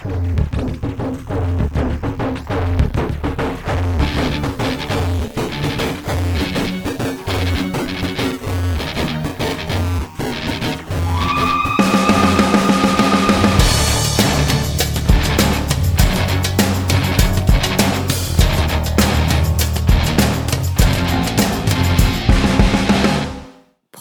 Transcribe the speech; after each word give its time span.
Thank 0.00 0.82
you. 0.84 0.87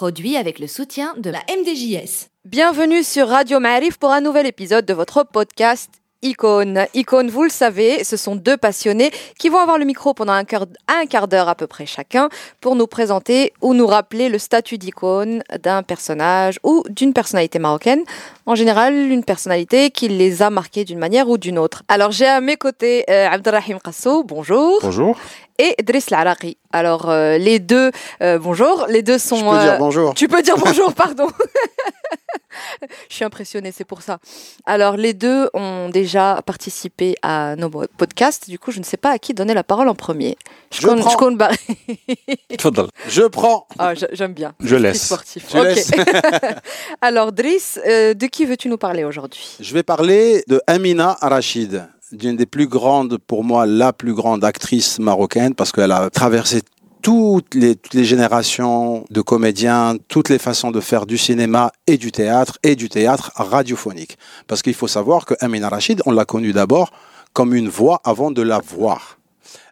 Produit 0.08 0.38
avec 0.38 0.60
le 0.60 0.68
soutien 0.68 1.16
de 1.18 1.30
la 1.30 1.40
MDJS. 1.50 2.30
Bienvenue 2.46 3.04
sur 3.04 3.28
Radio 3.28 3.60
Ma'arif 3.60 3.98
pour 3.98 4.14
un 4.14 4.22
nouvel 4.22 4.46
épisode 4.46 4.86
de 4.86 4.94
votre 4.94 5.26
podcast 5.26 6.02
Icône. 6.22 6.86
Icône, 6.94 7.30
vous 7.30 7.44
le 7.44 7.50
savez, 7.50 8.04
ce 8.04 8.18
sont 8.18 8.36
deux 8.36 8.58
passionnés 8.58 9.12
qui 9.38 9.50
vont 9.50 9.60
avoir 9.60 9.78
le 9.78 9.86
micro 9.86 10.14
pendant 10.14 10.34
un 10.34 10.44
quart, 10.44 11.28
d'heure 11.28 11.50
à 11.50 11.56
peu 11.56 11.68
près 11.68 11.86
chacun 11.86 12.30
pour 12.62 12.76
nous 12.76 12.88
présenter 12.88 13.54
ou 13.62 13.74
nous 13.74 13.88
rappeler 13.88 14.30
le 14.30 14.40
statut 14.40 14.78
d'icône 14.78 15.44
d'un 15.62 15.84
personnage 15.84 16.60
ou 16.64 16.84
d'une 16.90 17.14
personnalité 17.14 17.60
marocaine. 17.60 18.04
En 18.46 18.56
général, 18.56 18.94
une 18.94 19.24
personnalité 19.24 19.92
qui 19.92 20.08
les 20.08 20.42
a 20.42 20.50
marqués 20.50 20.86
d'une 20.86 21.00
manière 21.00 21.30
ou 21.30 21.38
d'une 21.38 21.60
autre. 21.60 21.84
Alors, 21.88 22.12
j'ai 22.12 22.28
à 22.28 22.42
mes 22.42 22.58
côtés 22.58 23.06
euh, 23.10 23.30
Abdelrahim 23.30 23.80
Qassou, 23.80 24.24
bonjour. 24.24 24.80
Bonjour. 24.82 25.18
Et 25.60 25.76
Driss 25.84 26.12
Laraqi. 26.12 26.58
Alors, 26.72 27.10
euh, 27.10 27.38
les 27.38 27.60
deux, 27.60 27.92
euh, 28.22 28.38
bonjour. 28.38 28.86
Les 28.90 29.02
deux 29.02 29.18
sont. 29.18 29.38
Je 29.38 29.44
peux 29.44 29.60
dire 29.60 29.74
euh, 29.74 29.78
bonjour. 29.78 30.14
tu 30.14 30.28
peux 30.28 30.42
dire 30.42 30.58
bonjour, 30.58 30.94
pardon. 30.94 31.28
Je 33.10 33.16
suis 33.16 33.26
impressionnée, 33.26 33.72
c'est 33.76 33.84
pour 33.86 34.02
ça. 34.02 34.20
Alors, 34.66 34.96
les 34.98 35.14
deux 35.14 35.50
ont 35.54 35.90
déjà 35.90 36.42
participé 36.46 37.16
à 37.22 37.56
nos 37.56 37.70
podcasts. 37.70 38.50
Du 38.50 38.58
coup, 38.60 38.72
je 38.72 38.80
ne 38.80 38.84
sais 38.84 38.98
pas 38.98 39.12
à 39.12 39.20
qui 39.20 39.34
donner 39.34 39.54
la 39.54 39.64
parole 39.64 39.90
en 39.90 39.96
premier. 39.96 40.38
Je 40.72 40.88
compte- 40.88 41.00
prends. 41.00 41.16
compte. 41.16 41.42
Je 43.10 43.24
prends. 43.28 43.68
Ah, 43.80 43.94
j'a- 43.96 44.08
j'aime 44.12 44.34
bien. 44.34 44.54
Je 44.60 44.76
laisse. 44.76 45.06
Sportif. 45.06 45.46
Je 45.52 45.58
laisse. 45.58 45.92
Alors, 47.02 47.32
Driss, 47.32 47.80
euh, 47.88 48.14
de 48.14 48.26
qui 48.28 48.46
veux-tu 48.46 48.70
nous 48.70 48.78
parler 48.78 49.04
aujourd'hui? 49.04 49.56
Je 49.60 49.74
vais 49.74 49.84
parler 49.84 50.44
de 50.48 50.62
Amina 50.68 51.18
Rachid, 51.22 51.88
d'une 52.12 52.36
des 52.38 52.46
plus 52.46 52.68
grandes, 52.68 53.18
pour 53.18 53.44
moi, 53.44 53.66
la 53.66 53.94
plus 53.94 54.14
grande 54.14 54.44
actrice 54.44 55.00
marocaine, 55.00 55.56
parce 55.56 55.72
qu'elle 55.72 55.92
a 55.92 56.10
traversé 56.10 56.62
toutes 57.08 57.56
les, 57.56 58.04
générations 58.04 59.06
de 59.10 59.22
comédiens, 59.22 59.96
toutes 60.10 60.28
les 60.28 60.40
façons 60.40 60.72
de 60.72 60.82
faire 60.82 61.06
du 61.06 61.18
cinéma 61.18 61.72
et 61.88 61.96
du 61.96 62.12
théâtre, 62.12 62.60
et 62.64 62.76
du 62.76 62.90
théâtre 62.90 63.32
radiophonique. 63.36 64.18
Parce 64.46 64.62
qu'il 64.62 64.74
faut 64.74 64.90
savoir 64.90 65.26
que 65.26 65.34
Amina 65.40 65.70
Rachid, 65.70 66.02
on 66.06 66.12
l'a 66.12 66.26
connue 66.26 66.52
d'abord 66.52 66.92
comme 67.32 67.56
une 67.56 67.70
voix 67.70 68.02
avant 68.04 68.30
de 68.30 68.42
la 68.42 68.60
voir. 68.60 69.17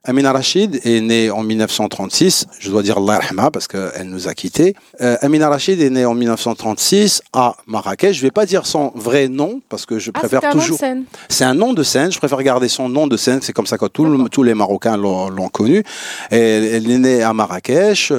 Amina 0.08 0.31
Rachid 0.31 0.80
est 0.84 1.02
née 1.02 1.31
en 1.31 1.42
1936, 1.42 2.45
je 2.59 2.70
dois 2.70 2.84
dire 2.84 2.98
Allah 3.00 3.50
parce 3.52 3.68
qu'elle 3.68 4.04
nous 4.08 4.28
a 4.28 4.36
quittés. 4.36 4.76
Euh, 5.02 5.18
Amina 5.22 5.50
Rachid 5.50 5.81
est 5.81 5.90
née 5.90 6.06
en 6.06 6.14
1936 6.14 7.23
à 7.34 7.56
Marrakech. 7.66 8.16
Je 8.16 8.22
vais 8.22 8.30
pas 8.30 8.46
dire 8.46 8.68
son 8.68 8.92
vrai 8.94 9.28
nom 9.30 9.62
parce 9.68 9.88
que 9.88 9.98
je 9.98 10.12
Ah, 10.14 10.20
préfère 10.20 10.42
c'était 10.42 10.48
un 10.48 10.52
nom 10.52 10.58
de 10.58 10.62
toujours. 10.62 10.78
scène. 10.78 11.03
C'est 11.28 11.44
un 11.46 11.56
nom 11.56 11.73
de 11.73 11.81
scène. 11.81 12.12
Je 12.12 12.20
préfère 12.20 12.42
garder 12.44 12.68
son 12.68 12.88
nom 12.88 13.08
de 13.08 13.18
scène. 13.18 13.40
C'est 13.42 13.53
comme 13.53 13.66
ça 13.66 13.80
que 13.80 13.86
tout 13.88 14.06
le- 14.06 14.30
tous 14.30 14.44
les 14.44 14.53
Marocains 14.53 14.96
l'ont 14.98 15.50
connu. 15.50 15.84
Elle 16.30 16.90
est 16.92 16.98
née 17.00 17.23
à 17.23 17.34
Marrakech. 17.34 18.14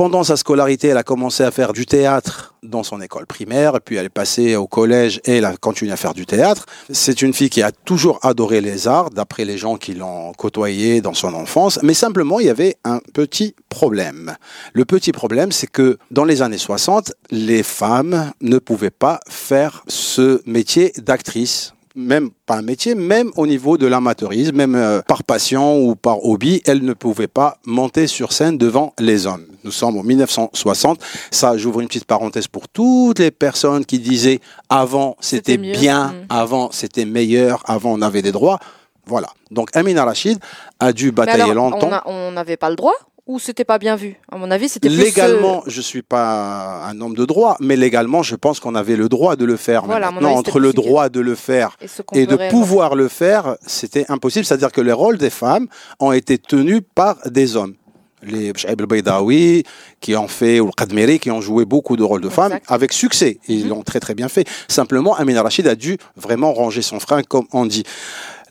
Pendant 0.00 0.24
sa 0.24 0.38
scolarité, 0.38 0.88
elle 0.88 0.96
a 0.96 1.02
commencé 1.02 1.42
à 1.42 1.50
faire 1.50 1.74
du 1.74 1.84
théâtre 1.84 2.54
dans 2.62 2.82
son 2.82 3.02
école 3.02 3.26
primaire, 3.26 3.82
puis 3.84 3.96
elle 3.96 4.06
est 4.06 4.08
passée 4.08 4.56
au 4.56 4.66
collège 4.66 5.20
et 5.26 5.36
elle 5.36 5.44
a 5.44 5.54
continué 5.58 5.92
à 5.92 5.98
faire 5.98 6.14
du 6.14 6.24
théâtre. 6.24 6.64
C'est 6.88 7.20
une 7.20 7.34
fille 7.34 7.50
qui 7.50 7.60
a 7.60 7.70
toujours 7.70 8.18
adoré 8.22 8.62
les 8.62 8.88
arts, 8.88 9.10
d'après 9.10 9.44
les 9.44 9.58
gens 9.58 9.76
qui 9.76 9.92
l'ont 9.92 10.32
côtoyée 10.32 11.02
dans 11.02 11.12
son 11.12 11.34
enfance, 11.34 11.78
mais 11.82 11.92
simplement 11.92 12.40
il 12.40 12.46
y 12.46 12.48
avait 12.48 12.76
un 12.82 13.00
petit 13.12 13.54
problème. 13.68 14.34
Le 14.72 14.86
petit 14.86 15.12
problème, 15.12 15.52
c'est 15.52 15.70
que 15.70 15.98
dans 16.10 16.24
les 16.24 16.40
années 16.40 16.56
60, 16.56 17.12
les 17.30 17.62
femmes 17.62 18.32
ne 18.40 18.56
pouvaient 18.58 18.88
pas 18.88 19.20
faire 19.28 19.84
ce 19.86 20.40
métier 20.46 20.94
d'actrice 20.96 21.74
même 21.94 22.30
pas 22.46 22.56
un 22.56 22.62
métier, 22.62 22.94
même 22.94 23.30
au 23.36 23.46
niveau 23.46 23.76
de 23.78 23.86
l'amateurisme, 23.86 24.56
même 24.56 24.74
euh, 24.74 25.00
par 25.02 25.24
passion 25.24 25.80
ou 25.82 25.94
par 25.96 26.24
hobby, 26.24 26.62
elle 26.66 26.82
ne 26.84 26.92
pouvait 26.92 27.26
pas 27.28 27.58
monter 27.66 28.06
sur 28.06 28.32
scène 28.32 28.58
devant 28.58 28.92
les 28.98 29.26
hommes. 29.26 29.44
Nous 29.64 29.72
sommes 29.72 29.98
en 29.98 30.02
1960. 30.02 31.00
Ça, 31.30 31.56
j'ouvre 31.56 31.80
une 31.80 31.88
petite 31.88 32.04
parenthèse 32.06 32.46
pour 32.48 32.68
toutes 32.68 33.18
les 33.18 33.30
personnes 33.30 33.84
qui 33.84 33.98
disaient 33.98 34.40
avant 34.68 35.16
c'était 35.20 35.58
bien, 35.58 36.08
Mm. 36.08 36.26
avant 36.28 36.70
c'était 36.72 37.04
meilleur, 37.04 37.62
avant 37.66 37.92
on 37.92 38.02
avait 38.02 38.22
des 38.22 38.32
droits. 38.32 38.58
Voilà. 39.06 39.28
Donc 39.50 39.70
Amina 39.74 40.04
Rachid 40.04 40.38
a 40.78 40.92
dû 40.92 41.10
batailler 41.10 41.42
alors, 41.50 41.70
longtemps. 41.70 41.90
on 42.06 42.30
n'avait 42.30 42.56
pas 42.56 42.70
le 42.70 42.76
droit 42.76 42.94
ou 43.30 43.38
c'était 43.38 43.64
pas 43.64 43.78
bien 43.78 43.94
vu? 43.94 44.16
À 44.30 44.36
mon 44.36 44.50
avis, 44.50 44.68
c'était 44.68 44.88
plus, 44.88 44.98
euh, 44.98 45.04
Légalement, 45.04 45.62
je 45.68 45.80
suis 45.80 46.02
pas 46.02 46.82
un 46.90 47.00
homme 47.00 47.14
de 47.14 47.24
droit, 47.24 47.56
mais 47.60 47.76
légalement, 47.76 48.24
je 48.24 48.34
pense 48.34 48.58
qu'on 48.58 48.74
avait 48.74 48.96
le 48.96 49.08
droit 49.08 49.36
de 49.36 49.44
le 49.44 49.56
faire. 49.56 49.82
Mais 49.82 49.88
Voilà, 49.94 50.10
maintenant, 50.10 50.30
avis, 50.30 50.38
entre 50.38 50.58
le 50.58 50.72
droit 50.72 51.08
de 51.08 51.20
le 51.20 51.36
faire 51.36 51.76
et, 52.12 52.26
de 52.26 52.36
pouvoir 52.50 52.96
le 52.96 53.06
faire, 53.06 53.56
c'était 53.64 54.04
impossible. 54.08 54.44
C'est-à-dire 54.44 54.72
que 54.72 54.80
les 54.80 54.92
rôles 54.92 55.16
des 55.16 55.30
femmes 55.30 55.68
ont 56.00 56.10
été 56.10 56.38
tenus 56.38 56.80
par 56.94 57.16
des 57.26 57.54
hommes. 57.56 57.74
Les 58.22 58.52
Bchaib 58.52 58.78
el-Baydawi, 58.80 59.62
qui 60.00 60.14
ont 60.16 60.28
fait, 60.28 60.60
ou 60.60 60.66
le 60.66 60.72
Qadmiri, 60.72 61.18
qui 61.20 61.30
ont 61.30 61.40
joué 61.40 61.64
beaucoup 61.64 61.96
de 61.96 62.02
rôles 62.02 62.20
de 62.20 62.28
femmes 62.28 62.52
Exact. 62.52 62.64
avec 62.70 62.92
succès. 62.92 63.38
Ils 63.48 63.62
Mhm. 63.64 63.68
l'ont 63.70 63.82
très 63.82 64.00
très 64.00 64.14
bien 64.14 64.28
fait. 64.28 64.46
Simplement, 64.68 65.14
Amina 65.14 65.40
Rachid 65.42 65.66
a 65.68 65.74
dû 65.74 65.96
vraiment 66.16 66.52
ranger 66.52 66.82
son 66.82 67.00
frein, 67.00 67.22
comme 67.22 67.46
on 67.52 67.64
dit. 67.64 67.84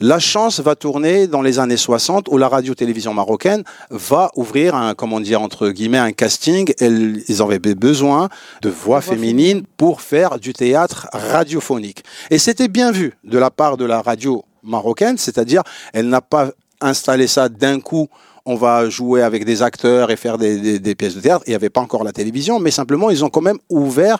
La 0.01 0.17
chance 0.19 0.61
va 0.61 0.75
tourner 0.75 1.27
dans 1.27 1.41
les 1.41 1.59
années 1.59 1.75
60 1.75 2.29
où 2.29 2.37
la 2.37 2.47
radio-télévision 2.47 3.13
marocaine 3.13 3.63
va 3.89 4.31
ouvrir 4.37 4.73
un, 4.75 4.93
comment 4.95 5.19
dire, 5.19 5.41
entre 5.41 5.69
guillemets, 5.71 5.97
un 5.97 6.13
casting. 6.13 6.71
Ils 6.79 7.41
avaient 7.41 7.59
besoin 7.59 8.29
de 8.61 8.69
voix 8.69 8.99
voix 8.99 9.01
féminines 9.01 9.63
pour 9.75 10.01
faire 10.01 10.39
du 10.39 10.53
théâtre 10.53 11.07
radiophonique. 11.11 12.03
Et 12.29 12.37
c'était 12.39 12.69
bien 12.69 12.91
vu 12.91 13.13
de 13.25 13.37
la 13.37 13.51
part 13.51 13.75
de 13.75 13.83
la 13.85 14.01
radio 14.01 14.45
marocaine, 14.63 15.17
c'est-à-dire 15.17 15.63
elle 15.93 16.07
n'a 16.07 16.21
pas 16.21 16.51
installé 16.79 17.27
ça 17.27 17.49
d'un 17.49 17.81
coup. 17.81 18.07
On 18.45 18.55
va 18.55 18.89
jouer 18.89 19.21
avec 19.21 19.43
des 19.45 19.61
acteurs 19.61 20.09
et 20.11 20.15
faire 20.15 20.37
des, 20.37 20.59
des- 20.59 20.79
des 20.79 20.95
pièces 20.95 21.13
de 21.13 21.19
théâtre. 21.21 21.43
Il 21.45 21.51
n'y 21.51 21.55
avait 21.55 21.69
pas 21.69 21.81
encore 21.81 22.03
la 22.05 22.13
télévision, 22.13 22.57
mais 22.59 22.71
simplement 22.71 23.09
ils 23.11 23.23
ont 23.23 23.29
quand 23.29 23.41
même 23.41 23.59
ouvert 23.69 24.17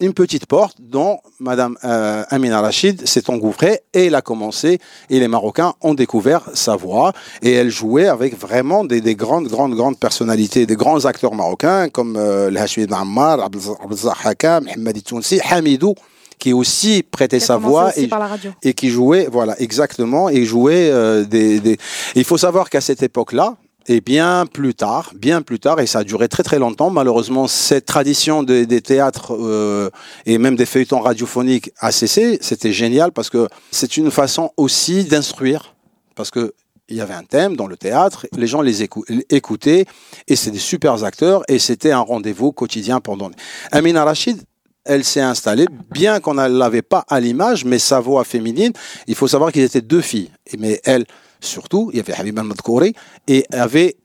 une 0.00 0.12
petite 0.14 0.46
porte 0.46 0.76
dont 0.80 1.18
Madame 1.38 1.76
euh, 1.84 2.22
Amina 2.30 2.60
Rachid 2.60 3.06
s'est 3.06 3.28
engouffrée 3.30 3.80
et 3.94 4.06
elle 4.06 4.14
a 4.14 4.22
commencé 4.22 4.78
et 5.10 5.20
les 5.20 5.28
Marocains 5.28 5.74
ont 5.82 5.94
découvert 5.94 6.42
sa 6.54 6.76
voix 6.76 7.12
et 7.42 7.52
elle 7.52 7.70
jouait 7.70 8.08
avec 8.08 8.38
vraiment 8.38 8.84
des, 8.84 9.00
des 9.00 9.14
grandes 9.14 9.48
grandes 9.48 9.74
grandes 9.74 9.98
personnalités, 9.98 10.66
des 10.66 10.76
grands 10.76 11.04
acteurs 11.04 11.34
marocains 11.34 11.88
comme 11.88 12.16
euh, 12.16 12.50
Ben 12.50 12.92
Ammar, 12.92 13.40
Abdelzah 13.42 14.14
Hakam, 14.24 14.64
Mohamed 14.64 15.04
Tounsi, 15.04 15.40
Hamidou 15.50 15.94
qui 16.38 16.54
aussi 16.54 17.02
prêtait 17.02 17.38
Qui 17.38 17.44
sa 17.44 17.56
voix 17.58 17.90
et, 17.98 18.08
et 18.62 18.72
qui 18.72 18.88
jouait, 18.88 19.28
voilà, 19.30 19.60
exactement, 19.60 20.30
et 20.30 20.46
jouait 20.46 20.88
euh, 20.90 21.24
des, 21.24 21.60
des- 21.60 21.76
Il 22.14 22.24
faut 22.24 22.38
savoir 22.38 22.70
qu'à 22.70 22.80
cette 22.80 23.02
époque-là, 23.02 23.56
et 23.86 24.00
bien 24.00 24.46
plus 24.46 24.74
tard, 24.74 25.12
bien 25.16 25.42
plus 25.42 25.58
tard, 25.58 25.80
et 25.80 25.86
ça 25.86 26.00
a 26.00 26.04
duré 26.04 26.28
très 26.28 26.42
très 26.42 26.58
longtemps, 26.58 26.90
malheureusement, 26.90 27.46
cette 27.48 27.86
tradition 27.86 28.42
de- 28.42 28.64
des 28.64 28.80
théâtres 28.82 29.34
euh, 29.38 29.90
et 30.26 30.38
même 30.38 30.56
des 30.56 30.66
feuilletons 30.66 31.00
radiophoniques 31.00 31.70
a 31.78 31.90
cessé. 31.92 32.38
C'était 32.40 32.72
génial 32.72 33.12
parce 33.12 33.30
que 33.30 33.48
c'est 33.70 33.96
une 33.96 34.10
façon 34.10 34.50
aussi 34.56 35.04
d'instruire, 35.04 35.74
parce 36.14 36.30
que 36.30 36.52
il 36.88 36.96
y 36.96 37.00
avait 37.00 37.14
un 37.14 37.22
thème 37.22 37.56
dans 37.56 37.68
le 37.68 37.76
théâtre, 37.76 38.26
les 38.36 38.48
gens 38.48 38.62
les 38.62 38.82
écou- 38.84 39.04
écoutaient, 39.30 39.86
et 40.26 40.34
c'est 40.36 40.50
des 40.50 40.58
super 40.58 41.04
acteurs, 41.04 41.42
et 41.48 41.58
c'était 41.60 41.92
un 41.92 42.00
rendez-vous 42.00 42.50
quotidien 42.50 43.00
pendant. 43.00 43.30
Amina 43.70 44.04
Rachid, 44.04 44.38
elle 44.84 45.04
s'est 45.04 45.20
installée, 45.20 45.66
bien 45.92 46.18
qu'on 46.18 46.34
ne 46.34 46.48
l'avait 46.48 46.82
pas 46.82 47.04
à 47.08 47.20
l'image, 47.20 47.64
mais 47.64 47.78
sa 47.78 48.00
voix 48.00 48.24
féminine, 48.24 48.72
il 49.06 49.14
faut 49.14 49.28
savoir 49.28 49.52
qu'ils 49.52 49.62
étaient 49.62 49.82
deux 49.82 50.00
filles. 50.00 50.30
Mais 50.58 50.80
elle, 50.84 51.04
surtout, 51.42 51.90
il 51.92 51.98
y 51.98 52.00
avait 52.00 52.14
Habiba 52.14 52.42
Madkouri 52.42 52.94
et 53.26 53.44
il 53.50 53.56
y 53.56 53.58
avait 53.58 53.96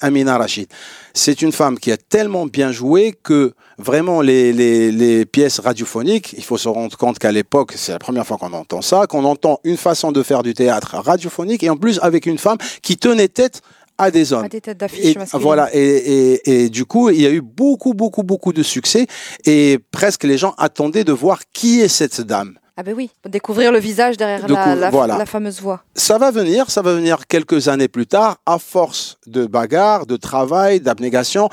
Amina 0.00 0.36
Rachid. 0.36 0.68
C'est 1.14 1.40
une 1.40 1.52
femme 1.52 1.78
qui 1.78 1.90
a 1.90 1.96
tellement 1.96 2.46
bien 2.46 2.70
joué 2.70 3.14
que 3.22 3.54
vraiment 3.78 4.20
les, 4.20 4.52
les, 4.52 4.92
les 4.92 5.24
pièces 5.24 5.58
radiophoniques, 5.58 6.34
il 6.36 6.44
faut 6.44 6.58
se 6.58 6.68
rendre 6.68 6.96
compte 6.98 7.18
qu'à 7.18 7.32
l'époque, 7.32 7.72
c'est 7.76 7.92
la 7.92 7.98
première 7.98 8.26
fois 8.26 8.36
qu'on 8.36 8.52
entend 8.52 8.82
ça, 8.82 9.06
qu'on 9.06 9.24
entend 9.24 9.58
une 9.64 9.78
façon 9.78 10.12
de 10.12 10.22
faire 10.22 10.42
du 10.42 10.52
théâtre 10.52 10.96
radiophonique 10.96 11.62
et 11.62 11.70
en 11.70 11.76
plus 11.78 11.98
avec 12.02 12.26
une 12.26 12.36
femme 12.38 12.58
qui 12.82 12.98
tenait 12.98 13.28
tête 13.28 13.62
à 13.96 14.10
des 14.10 14.34
hommes. 14.34 14.44
À 14.44 14.48
des 14.50 14.60
têtes 14.60 14.76
d'affiche 14.78 15.02
Et, 15.02 15.14
masculines. 15.14 15.42
voilà, 15.42 15.74
et, 15.74 15.80
et, 15.80 16.64
et 16.64 16.68
du 16.68 16.84
coup, 16.84 17.08
il 17.08 17.20
y 17.22 17.26
a 17.26 17.30
eu 17.30 17.40
beaucoup, 17.40 17.94
beaucoup, 17.94 18.22
beaucoup 18.22 18.52
de 18.52 18.62
succès 18.62 19.06
et 19.46 19.78
presque 19.90 20.24
les 20.24 20.36
gens 20.36 20.54
attendaient 20.58 21.04
de 21.04 21.12
voir 21.12 21.40
qui 21.54 21.80
est 21.80 21.88
cette 21.88 22.20
dame. 22.20 22.58
Ah 22.78 22.82
ben 22.82 22.94
oui, 22.94 23.10
découvrir 23.26 23.72
le 23.72 23.78
visage 23.78 24.16
derrière 24.18 24.46
la, 24.46 24.62
coup, 24.64 24.78
la- 24.80 24.90
voilà. 24.90 25.16
la 25.16 25.24
fameuse 25.26 25.60
voix. 25.62 25.82
Ça 25.94 26.18
va 26.18 26.30
venir, 26.30 26.70
ça 26.70 26.82
va 26.82 26.92
venir 26.92 27.26
quelques 27.26 27.68
années 27.68 27.88
plus 27.88 28.06
tard, 28.06 28.36
à 28.44 28.58
force 28.58 29.16
de 29.26 29.46
bagarre, 29.46 30.04
de 30.04 30.16
travail, 30.16 30.80
d'abnégation, 30.80 31.48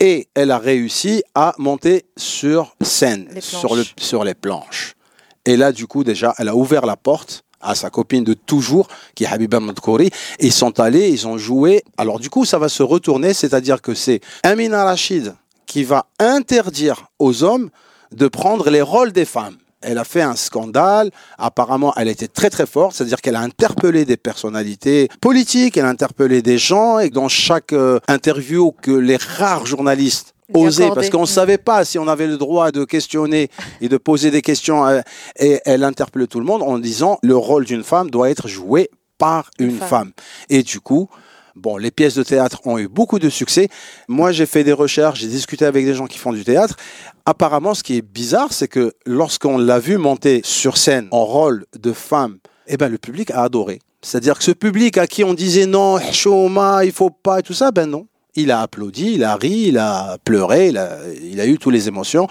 et 0.00 0.28
elle 0.34 0.50
a 0.50 0.58
réussi 0.58 1.22
à 1.34 1.54
monter 1.56 2.04
sur 2.18 2.76
scène, 2.82 3.26
Les 3.32 3.40
sur, 3.40 3.74
le, 3.74 3.82
planches. 3.84 3.94
sur 3.98 4.24
les 4.24 4.34
planches. 4.34 4.94
Et 5.46 5.56
là, 5.56 5.72
du 5.72 5.86
coup, 5.86 6.04
déjà, 6.04 6.34
elle 6.36 6.48
a 6.48 6.54
ouvert 6.56 6.84
la 6.84 6.96
porte 6.96 7.42
à 7.62 7.74
sa 7.74 7.88
copine 7.88 8.22
de 8.22 8.34
toujours, 8.34 8.86
qui 9.14 9.24
est 9.24 9.28
Habiba 9.28 9.60
Madkouri. 9.60 10.10
Ils 10.40 10.52
sont 10.52 10.78
allés, 10.78 11.08
ils 11.08 11.26
ont 11.26 11.38
joué. 11.38 11.82
Alors, 11.96 12.20
du 12.20 12.28
coup, 12.28 12.44
ça 12.44 12.58
va 12.58 12.68
se 12.68 12.82
retourner, 12.82 13.32
c'est-à-dire 13.32 13.80
que 13.80 13.94
c'est 13.94 14.20
Amina 14.42 14.84
Rachid 14.84 15.34
qui 15.64 15.84
va 15.84 16.04
interdire 16.18 17.06
aux 17.18 17.42
hommes 17.44 17.70
de 18.12 18.28
prendre 18.28 18.68
les 18.68 18.82
rôles 18.82 19.12
des 19.12 19.24
femmes. 19.24 19.56
Elle 19.86 19.98
a 19.98 20.04
fait 20.04 20.22
un 20.22 20.34
scandale. 20.34 21.10
Apparemment, 21.38 21.94
elle 21.96 22.08
était 22.08 22.26
très 22.26 22.50
très 22.50 22.66
forte, 22.66 22.96
c'est-à-dire 22.96 23.20
qu'elle 23.20 23.36
a 23.36 23.40
interpellé 23.40 24.04
des 24.04 24.16
personnalités 24.16 25.08
politiques, 25.20 25.76
elle 25.76 25.84
a 25.84 25.88
interpellé 25.88 26.42
des 26.42 26.58
gens, 26.58 26.98
et 26.98 27.08
dans 27.08 27.28
chaque 27.28 27.72
euh, 27.72 28.00
interview 28.08 28.72
que 28.82 28.90
les 28.90 29.16
rares 29.16 29.64
journalistes 29.64 30.34
osaient, 30.52 30.90
parce 30.92 31.08
qu'on 31.08 31.22
ne 31.22 31.26
savait 31.26 31.58
pas 31.58 31.84
si 31.84 31.98
on 32.00 32.08
avait 32.08 32.26
le 32.26 32.36
droit 32.36 32.72
de 32.72 32.84
questionner 32.84 33.48
et 33.80 33.88
de 33.88 33.96
poser 33.96 34.32
des 34.32 34.42
questions, 34.42 34.84
euh, 34.84 35.00
et 35.38 35.60
elle 35.64 35.84
interpellait 35.84 36.26
tout 36.26 36.40
le 36.40 36.46
monde 36.46 36.62
en 36.62 36.78
disant 36.78 37.18
le 37.22 37.36
rôle 37.36 37.64
d'une 37.64 37.84
femme 37.84 38.10
doit 38.10 38.28
être 38.28 38.48
joué 38.48 38.90
par 39.18 39.50
une 39.60 39.78
femme. 39.78 39.88
femme. 39.88 40.12
Et 40.50 40.62
du 40.62 40.80
coup, 40.80 41.08
Bon, 41.56 41.78
les 41.78 41.90
pièces 41.90 42.14
de 42.14 42.22
théâtre 42.22 42.60
ont 42.66 42.76
eu 42.76 42.86
beaucoup 42.86 43.18
de 43.18 43.30
succès. 43.30 43.68
Moi, 44.08 44.30
j'ai 44.30 44.44
fait 44.44 44.62
des 44.62 44.74
recherches, 44.74 45.20
j'ai 45.20 45.26
discuté 45.26 45.64
avec 45.64 45.86
des 45.86 45.94
gens 45.94 46.06
qui 46.06 46.18
font 46.18 46.34
du 46.34 46.44
théâtre. 46.44 46.76
Apparemment, 47.24 47.72
ce 47.72 47.82
qui 47.82 47.96
est 47.96 48.02
bizarre, 48.02 48.52
c'est 48.52 48.68
que 48.68 48.92
lorsqu'on 49.06 49.56
l'a 49.56 49.78
vu 49.78 49.96
monter 49.96 50.42
sur 50.44 50.76
scène 50.76 51.08
en 51.12 51.24
rôle 51.24 51.64
de 51.78 51.94
femme, 51.94 52.36
eh 52.66 52.76
ben, 52.76 52.90
le 52.90 52.98
public 52.98 53.30
a 53.30 53.42
adoré. 53.42 53.78
C'est-à-dire 54.02 54.36
que 54.36 54.44
ce 54.44 54.50
public 54.50 54.98
à 54.98 55.06
qui 55.06 55.24
on 55.24 55.32
disait 55.32 55.64
non, 55.64 55.98
Shoma, 56.12 56.84
il 56.84 56.92
faut 56.92 57.10
pas 57.10 57.40
et 57.40 57.42
tout 57.42 57.54
ça, 57.54 57.70
ben 57.70 57.86
non. 57.86 58.06
Il 58.34 58.50
a 58.50 58.60
applaudi, 58.60 59.14
il 59.14 59.24
a 59.24 59.34
ri, 59.34 59.64
il 59.68 59.78
a 59.78 60.18
pleuré, 60.22 60.68
il 60.68 60.76
a, 60.76 60.98
il 61.22 61.40
a 61.40 61.46
eu 61.46 61.56
toutes 61.56 61.72
les 61.72 61.88
émotions 61.88 62.28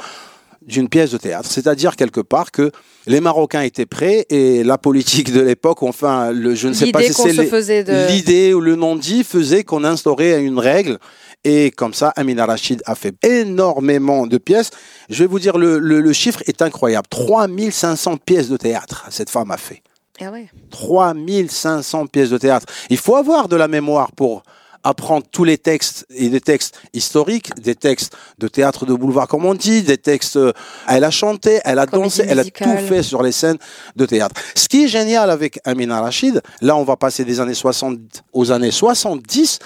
d'une 0.66 0.90
pièce 0.90 1.12
de 1.12 1.18
théâtre. 1.18 1.50
C'est-à-dire 1.52 1.96
quelque 1.96 2.22
part 2.22 2.52
que 2.52 2.72
les 3.08 3.22
Marocains 3.22 3.62
étaient 3.62 3.86
prêts 3.86 4.26
et 4.30 4.64
la 4.64 4.78
politique 4.78 5.32
de 5.32 5.42
l'époque, 5.42 5.84
enfin, 5.84 6.32
le, 6.32 6.56
je 6.56 6.68
ne 6.68 6.74
sais 6.74 6.92
pas 6.92 7.02
si 7.04 7.14
c'est 7.14 8.10
l'idée 8.10 8.54
ou 8.54 8.62
le 8.62 8.76
non-dit 8.76 9.24
faisait 9.24 9.64
qu'on 9.64 9.84
instaurait 9.84 10.44
une 10.44 10.60
règle. 10.60 10.98
Et 11.44 11.70
comme 11.70 11.94
ça, 11.94 12.12
Amina 12.16 12.48
Rachid 12.48 12.82
a 12.86 12.96
fait 12.96 13.16
énormément 13.24 14.26
de 14.26 14.40
pièces. 14.40 14.72
Je 15.10 15.24
vais 15.24 15.28
vous 15.28 15.40
dire, 15.40 15.60
le, 15.60 15.78
le, 15.78 16.14
chiffre 16.14 16.42
est 16.48 16.64
incroyable. 16.64 17.08
3500 17.10 18.18
pièces 18.18 18.50
de 18.50 18.58
théâtre, 18.58 19.06
cette 19.12 19.30
femme 19.30 19.52
a 19.52 19.58
fait. 19.58 19.84
Ah 20.20 20.32
ouais. 20.32 20.48
3500 20.72 22.08
pièces 22.08 22.32
de 22.32 22.40
théâtre. 22.40 22.66
Il 22.90 22.98
faut 22.98 23.16
avoir 23.16 23.48
de 23.48 23.56
la 23.56 23.68
mémoire 23.68 24.12
pour 24.14 24.42
apprendre 24.86 25.26
tous 25.30 25.44
les 25.44 25.58
textes 25.58 26.06
et 26.12 26.30
des 26.30 26.40
textes 26.40 26.80
historiques, 26.94 27.54
des 27.60 27.76
textes 27.76 28.16
de 28.38 28.48
théâtre 28.48 28.86
de 28.86 28.94
boulevard 28.94 29.28
comme 29.28 29.46
on 29.46 29.56
dit, 29.56 29.82
des 29.82 29.98
textes. 29.98 30.38
Euh, 30.38 30.54
elle 30.88 31.04
a 31.04 31.12
chanté, 31.12 31.60
elle 31.66 31.80
a 31.80 31.88
dansé, 31.88 32.24
elle 32.28 32.40
a 32.40 32.46
tout 32.46 32.78
fait 32.88 33.04
sur 33.04 33.24
les 33.24 33.32
scènes 33.32 33.58
de 33.96 34.06
théâtre. 34.06 34.40
Ce 34.54 34.70
qui 34.70 34.86
est 34.86 34.88
génial 34.88 35.30
avec 35.30 35.60
Amina 35.66 36.02
Rachid, 36.02 36.42
là 36.62 36.78
on 36.78 36.84
va 36.84 36.96
passer 36.96 37.26
des 37.26 37.40
années 37.40 37.56
60 37.56 37.98
aux 38.32 38.52
années 38.52 38.72
70, 38.72 39.60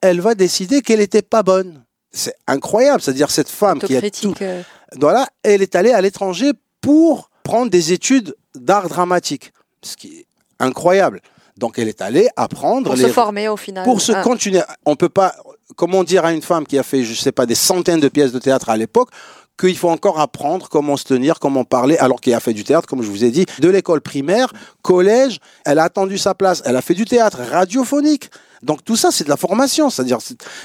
elle 0.00 0.20
va 0.20 0.34
décider 0.34 0.80
qu'elle 0.80 1.00
n'était 1.00 1.22
pas 1.22 1.42
bonne. 1.42 1.84
C'est 2.10 2.34
incroyable, 2.46 3.02
c'est-à-dire 3.02 3.30
cette 3.30 3.50
femme 3.50 3.80
qui 3.80 3.96
a 3.96 4.10
tout. 4.10 4.34
Euh. 4.40 4.62
Voilà, 4.98 5.28
elle 5.42 5.60
est 5.60 5.76
allée 5.76 5.92
à 5.92 6.00
l'étranger 6.00 6.52
pour 6.80 7.30
prendre 7.42 7.70
des 7.70 7.92
études 7.92 8.34
d'art 8.54 8.88
dramatique, 8.88 9.52
ce 9.82 9.96
qui 9.96 10.20
est 10.20 10.26
incroyable. 10.58 11.20
Donc 11.56 11.78
elle 11.78 11.88
est 11.88 12.02
allée 12.02 12.28
apprendre. 12.36 12.90
Pour 12.90 12.98
se 12.98 13.08
former 13.08 13.48
au 13.48 13.56
final. 13.56 13.84
Pour 13.84 14.00
se 14.00 14.12
ah. 14.12 14.22
continuer. 14.22 14.62
On 14.84 14.96
peut 14.96 15.08
pas, 15.08 15.34
comment 15.76 16.04
dire 16.04 16.24
à 16.24 16.32
une 16.32 16.42
femme 16.42 16.66
qui 16.66 16.78
a 16.78 16.82
fait, 16.82 17.04
je 17.04 17.14
sais 17.14 17.32
pas, 17.32 17.46
des 17.46 17.54
centaines 17.54 18.00
de 18.00 18.08
pièces 18.08 18.32
de 18.32 18.38
théâtre 18.38 18.70
à 18.70 18.76
l'époque, 18.76 19.10
qu'il 19.58 19.76
faut 19.76 19.90
encore 19.90 20.20
apprendre 20.20 20.68
comment 20.68 20.96
se 20.96 21.04
tenir, 21.04 21.38
comment 21.38 21.64
parler, 21.64 21.96
alors 21.98 22.20
qu'elle 22.20 22.34
a 22.34 22.40
fait 22.40 22.52
du 22.52 22.64
théâtre, 22.64 22.88
comme 22.88 23.02
je 23.02 23.08
vous 23.08 23.24
ai 23.24 23.30
dit, 23.30 23.46
de 23.60 23.68
l'école 23.68 24.00
primaire, 24.00 24.52
collège, 24.82 25.38
elle 25.64 25.78
a 25.78 25.84
attendu 25.84 26.18
sa 26.18 26.34
place, 26.34 26.62
elle 26.64 26.76
a 26.76 26.82
fait 26.82 26.94
du 26.94 27.04
théâtre 27.04 27.38
radiophonique. 27.50 28.30
Donc 28.62 28.82
tout 28.82 28.96
ça, 28.96 29.10
c'est 29.10 29.24
de 29.24 29.28
la 29.28 29.36
formation, 29.36 29.90
c'est-à-dire 29.90 30.18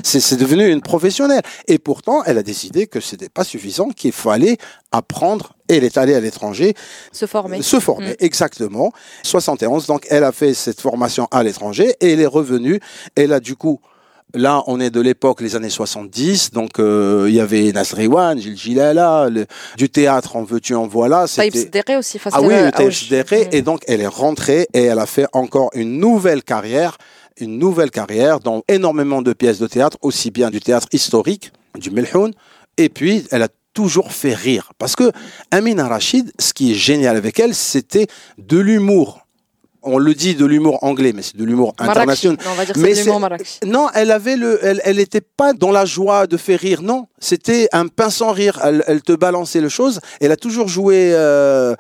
c'est 0.04 0.38
devenu 0.38 0.72
une 0.72 0.82
professionnelle. 0.82 1.42
Et 1.68 1.78
pourtant, 1.78 2.24
elle 2.24 2.38
a 2.38 2.44
décidé 2.44 2.88
que 2.88 3.02
ce 3.02 3.14
n'était 3.14 3.30
pas 3.30 3.44
suffisant, 3.44 3.90
qu'il 3.90 4.14
fallait 4.14 4.58
apprendre. 4.92 5.54
Et 5.68 5.76
elle 5.76 5.84
est 5.84 5.98
allée 5.98 6.16
à 6.16 6.20
l'étranger. 6.20 6.74
Se 7.12 7.26
former. 7.26 7.62
Se 7.62 7.80
former, 7.80 8.12
mm. 8.12 8.16
exactement. 8.20 8.92
71, 9.24 9.86
donc 9.86 10.08
elle 10.10 10.24
a 10.24 10.32
fait 10.32 10.54
cette 10.54 10.80
formation 10.80 11.28
à 11.30 11.44
l'étranger 11.44 11.94
et 12.00 12.14
elle 12.14 12.22
est 12.22 12.26
revenue. 12.26 12.80
Elle 13.16 13.34
a 13.34 13.42
du 13.42 13.56
coup 13.56 13.82
Là, 14.36 14.64
on 14.68 14.80
est 14.80 14.92
de 14.92 15.02
l'époque, 15.02 15.42
les 15.42 15.56
années 15.56 15.72
70, 15.72 16.52
donc 16.52 16.80
euh, 16.80 17.26
il 17.28 17.34
y 17.34 17.40
avait 17.40 17.72
Nasriwan, 17.72 18.40
Gilles 18.40 18.58
Gilala, 18.58 19.28
du 19.76 19.90
théâtre 19.90 20.36
en 20.36 20.44
veux-tu, 20.44 20.76
en 20.76 20.86
voilà. 20.86 21.26
Taïb 21.28 21.56
Sdéré 21.56 21.98
aussi. 21.98 22.20
Ah 22.32 22.42
oui, 22.42 22.54
Taïb 22.72 22.92
et 23.52 23.62
donc 23.64 23.82
elle 23.88 24.02
est 24.02 24.08
rentrée 24.08 24.68
et 24.74 24.84
elle 24.84 25.00
a 25.00 25.08
fait 25.08 25.26
encore 25.34 25.72
une 25.74 25.98
nouvelle 25.98 26.44
carrière 26.44 26.98
une 27.42 27.58
nouvelle 27.58 27.92
carrière 27.92 28.40
dans 28.40 28.64
énormément 28.68 29.22
de 29.22 29.34
pièces 29.34 29.60
de 29.60 29.68
théâtre, 29.68 29.98
aussi 30.02 30.32
bien 30.32 30.50
du 30.50 30.60
théâtre 30.60 30.88
historique, 30.92 31.52
du 31.78 31.92
Melhoun, 31.92 32.34
et 32.78 32.90
puis 32.90 33.26
elle 33.32 33.44
a 33.44 33.48
toujours 33.74 34.12
fait 34.12 34.34
rire. 34.34 34.72
Parce 34.78 34.96
que 34.96 35.12
Amina 35.52 35.88
Rachid, 35.88 36.32
ce 36.40 36.54
qui 36.54 36.72
est 36.72 36.76
génial 36.76 37.16
avec 37.16 37.40
elle, 37.40 37.56
c'était 37.56 38.08
de 38.38 38.58
l'humour 38.58 39.26
on 39.82 39.98
le 39.98 40.14
dit 40.14 40.36
de 40.36 40.46
l'humour 40.46 40.84
anglais, 40.84 41.14
mais 41.16 41.22
c'est 41.22 41.38
de 41.38 41.44
l'humour 41.44 41.74
international. 41.78 42.38
Non, 42.44 42.52
on 42.52 42.56
va 42.56 42.66
dire 42.66 42.76
mais 42.78 42.96
c'est 42.96 43.66
Non, 43.66 43.88
elle 43.94 44.12
avait 44.12 44.36
le, 44.36 44.60
elle, 44.64 44.82
elle 44.84 45.00
était 45.00 45.22
pas 45.22 45.54
dans 45.54 45.72
la 45.72 45.86
joie 45.86 46.28
de 46.28 46.38
faire 46.38 46.60
rire. 46.60 46.82
Non, 46.82 47.08
c'était 47.20 47.70
un 47.72 47.88
pain 47.88 48.10
sans 48.10 48.32
rire. 48.32 48.60
Elle, 48.64 49.02
te 49.02 49.14
balançait 49.14 49.62
le 49.62 49.70
chose. 49.70 50.00
Elle 50.20 50.32
a 50.32 50.38
toujours 50.38 50.68
joué 50.68 51.12
euh, 51.14 51.76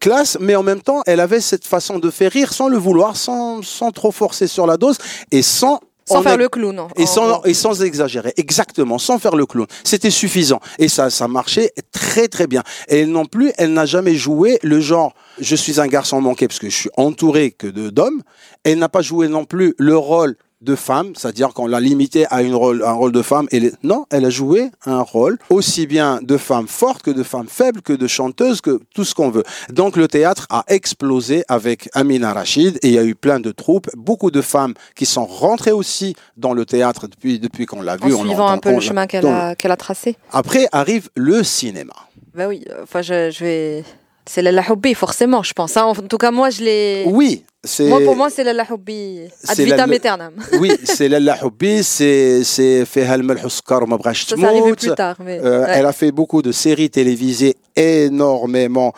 classe, 0.00 0.38
mais 0.40 0.54
en 0.54 0.62
même 0.62 0.80
temps, 0.80 1.02
elle 1.06 1.20
avait 1.20 1.40
cette 1.40 1.66
façon 1.66 1.98
de 1.98 2.10
faire 2.10 2.30
rire 2.30 2.52
sans 2.52 2.68
le 2.68 2.78
vouloir, 2.78 3.16
sans, 3.16 3.62
sans 3.62 3.90
trop 3.90 4.12
forcer 4.12 4.46
sur 4.46 4.66
la 4.66 4.76
dose 4.76 4.98
et 5.30 5.42
sans 5.42 5.80
sans 6.04 6.22
faire 6.22 6.36
le 6.36 6.48
clown. 6.48 6.88
Et 6.96 7.06
sans, 7.06 7.42
et 7.44 7.54
sans 7.54 7.82
exagérer, 7.82 8.32
exactement, 8.36 8.98
sans 8.98 9.18
faire 9.18 9.36
le 9.36 9.46
clown. 9.46 9.66
C'était 9.84 10.10
suffisant. 10.10 10.60
Et 10.78 10.88
ça, 10.88 11.10
ça 11.10 11.28
marchait 11.28 11.72
très 11.92 12.28
très 12.28 12.46
bien. 12.46 12.62
Et 12.88 13.06
non 13.06 13.24
plus, 13.24 13.52
elle 13.58 13.72
n'a 13.72 13.86
jamais 13.86 14.14
joué 14.14 14.58
le 14.62 14.80
genre 14.80 15.14
je 15.38 15.56
suis 15.56 15.80
un 15.80 15.86
garçon 15.86 16.20
manqué 16.20 16.46
parce 16.46 16.58
que 16.58 16.68
je 16.68 16.76
suis 16.76 16.90
entouré 16.96 17.50
que 17.50 17.66
d'hommes. 17.66 18.22
Elle 18.64 18.78
n'a 18.78 18.88
pas 18.88 19.02
joué 19.02 19.28
non 19.28 19.44
plus 19.44 19.74
le 19.78 19.96
rôle 19.96 20.36
de 20.62 20.74
femme, 20.76 21.12
c'est-à-dire 21.16 21.48
qu'on 21.48 21.66
l'a 21.66 21.80
limité 21.80 22.26
à 22.30 22.42
une 22.42 22.54
rôle, 22.54 22.82
un 22.84 22.92
rôle 22.92 23.12
de 23.12 23.22
femme. 23.22 23.48
Et 23.50 23.72
Non, 23.82 24.06
elle 24.10 24.24
a 24.24 24.30
joué 24.30 24.70
un 24.86 25.02
rôle 25.02 25.38
aussi 25.50 25.86
bien 25.86 26.20
de 26.22 26.36
femme 26.36 26.68
forte 26.68 27.02
que 27.02 27.10
de 27.10 27.22
femme 27.22 27.48
faible, 27.48 27.82
que 27.82 27.92
de 27.92 28.06
chanteuse, 28.06 28.60
que 28.60 28.80
tout 28.94 29.04
ce 29.04 29.14
qu'on 29.14 29.30
veut. 29.30 29.42
Donc 29.70 29.96
le 29.96 30.08
théâtre 30.08 30.46
a 30.50 30.64
explosé 30.68 31.44
avec 31.48 31.88
Amina 31.94 32.32
Rachid 32.32 32.78
et 32.82 32.88
il 32.88 32.94
y 32.94 32.98
a 32.98 33.04
eu 33.04 33.14
plein 33.14 33.40
de 33.40 33.50
troupes, 33.50 33.90
beaucoup 33.96 34.30
de 34.30 34.40
femmes 34.40 34.74
qui 34.94 35.06
sont 35.06 35.26
rentrées 35.26 35.72
aussi 35.72 36.14
dans 36.36 36.54
le 36.54 36.64
théâtre 36.64 37.08
depuis, 37.08 37.38
depuis 37.38 37.66
qu'on 37.66 37.82
l'a 37.82 37.96
vu. 37.96 38.14
En 38.14 38.24
suivant 38.24 38.48
un 38.48 38.58
peu 38.58 38.72
le 38.72 38.80
chemin 38.80 39.06
qu'elle 39.06 39.26
a, 39.26 39.54
qu'elle 39.54 39.72
a 39.72 39.76
tracé. 39.76 40.16
Après 40.30 40.68
arrive 40.72 41.08
le 41.16 41.42
cinéma. 41.42 41.94
Ben 42.34 42.48
oui, 42.48 42.64
enfin 42.82 43.02
je, 43.02 43.30
je 43.30 43.44
vais... 43.44 43.84
C'est 44.24 44.42
la 44.42 44.62
Hobby, 44.70 44.94
forcément, 44.94 45.42
je 45.42 45.52
pense. 45.52 45.76
Hein. 45.76 45.84
En 45.84 45.94
tout 45.94 46.18
cas, 46.18 46.30
moi, 46.30 46.50
je 46.50 46.62
l'ai. 46.62 47.04
Oui, 47.06 47.44
moi, 47.80 48.00
pour 48.00 48.16
moi, 48.16 48.30
c'est 48.30 48.44
la 48.44 48.64
Hobby 48.70 49.20
ad 49.48 49.58
vitam 49.58 49.92
aeternam. 49.92 50.34
Oui, 50.60 50.72
c'est 50.84 51.08
la 51.08 51.38
c'est 51.82 52.84
fait 52.84 53.04
Halmel 53.04 53.38
Huskar 53.44 53.86
ma 53.86 53.98
Ça, 54.02 54.36
ça 54.36 54.46
arrivé 54.46 54.74
plus 54.74 54.94
tard. 54.94 55.16
Mais... 55.20 55.40
Euh, 55.42 55.66
Elle 55.68 55.86
a 55.86 55.92
fait 55.92 56.12
beaucoup 56.12 56.40
de 56.42 56.52
séries 56.52 56.90
télévisées, 56.90 57.56
énormément. 57.74 58.92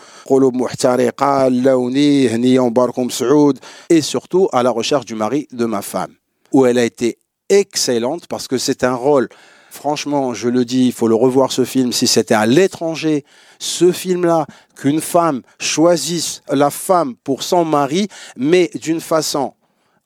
Et 3.90 4.02
surtout, 4.02 4.48
à 4.52 4.62
la 4.62 4.70
recherche 4.70 5.06
du 5.06 5.14
mari 5.14 5.48
de 5.52 5.64
ma 5.64 5.82
femme, 5.82 6.12
où 6.52 6.66
elle 6.66 6.78
a 6.78 6.84
été 6.84 7.18
excellente 7.48 8.26
parce 8.26 8.48
que 8.48 8.58
c'est 8.58 8.84
un 8.84 8.94
rôle 8.94 9.28
franchement, 9.74 10.32
je 10.32 10.48
le 10.48 10.64
dis, 10.64 10.86
il 10.86 10.92
faut 10.92 11.08
le 11.08 11.14
revoir 11.14 11.52
ce 11.52 11.64
film. 11.64 11.92
Si 11.92 12.06
c'était 12.06 12.34
à 12.34 12.46
l'étranger, 12.46 13.24
ce 13.58 13.92
film-là, 13.92 14.46
qu'une 14.76 15.00
femme 15.00 15.42
choisisse 15.58 16.42
la 16.48 16.70
femme 16.70 17.16
pour 17.24 17.42
son 17.42 17.64
mari, 17.64 18.08
mais 18.36 18.70
d'une 18.74 19.00
façon 19.00 19.54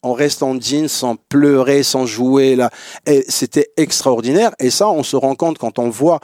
en 0.03 0.15
restant 0.15 0.55
digne, 0.55 0.89
sans 0.89 1.17
pleurer, 1.17 1.83
sans 1.83 2.07
jouer, 2.07 2.57
là, 2.57 2.71
c'était 3.29 3.71
extraordinaire. 3.77 4.53
Et 4.59 4.71
ça, 4.71 4.89
on 4.89 5.03
se 5.03 5.17
rend 5.17 5.35
compte 5.35 5.59
quand 5.59 5.79
on 5.79 5.91
voit 5.91 6.21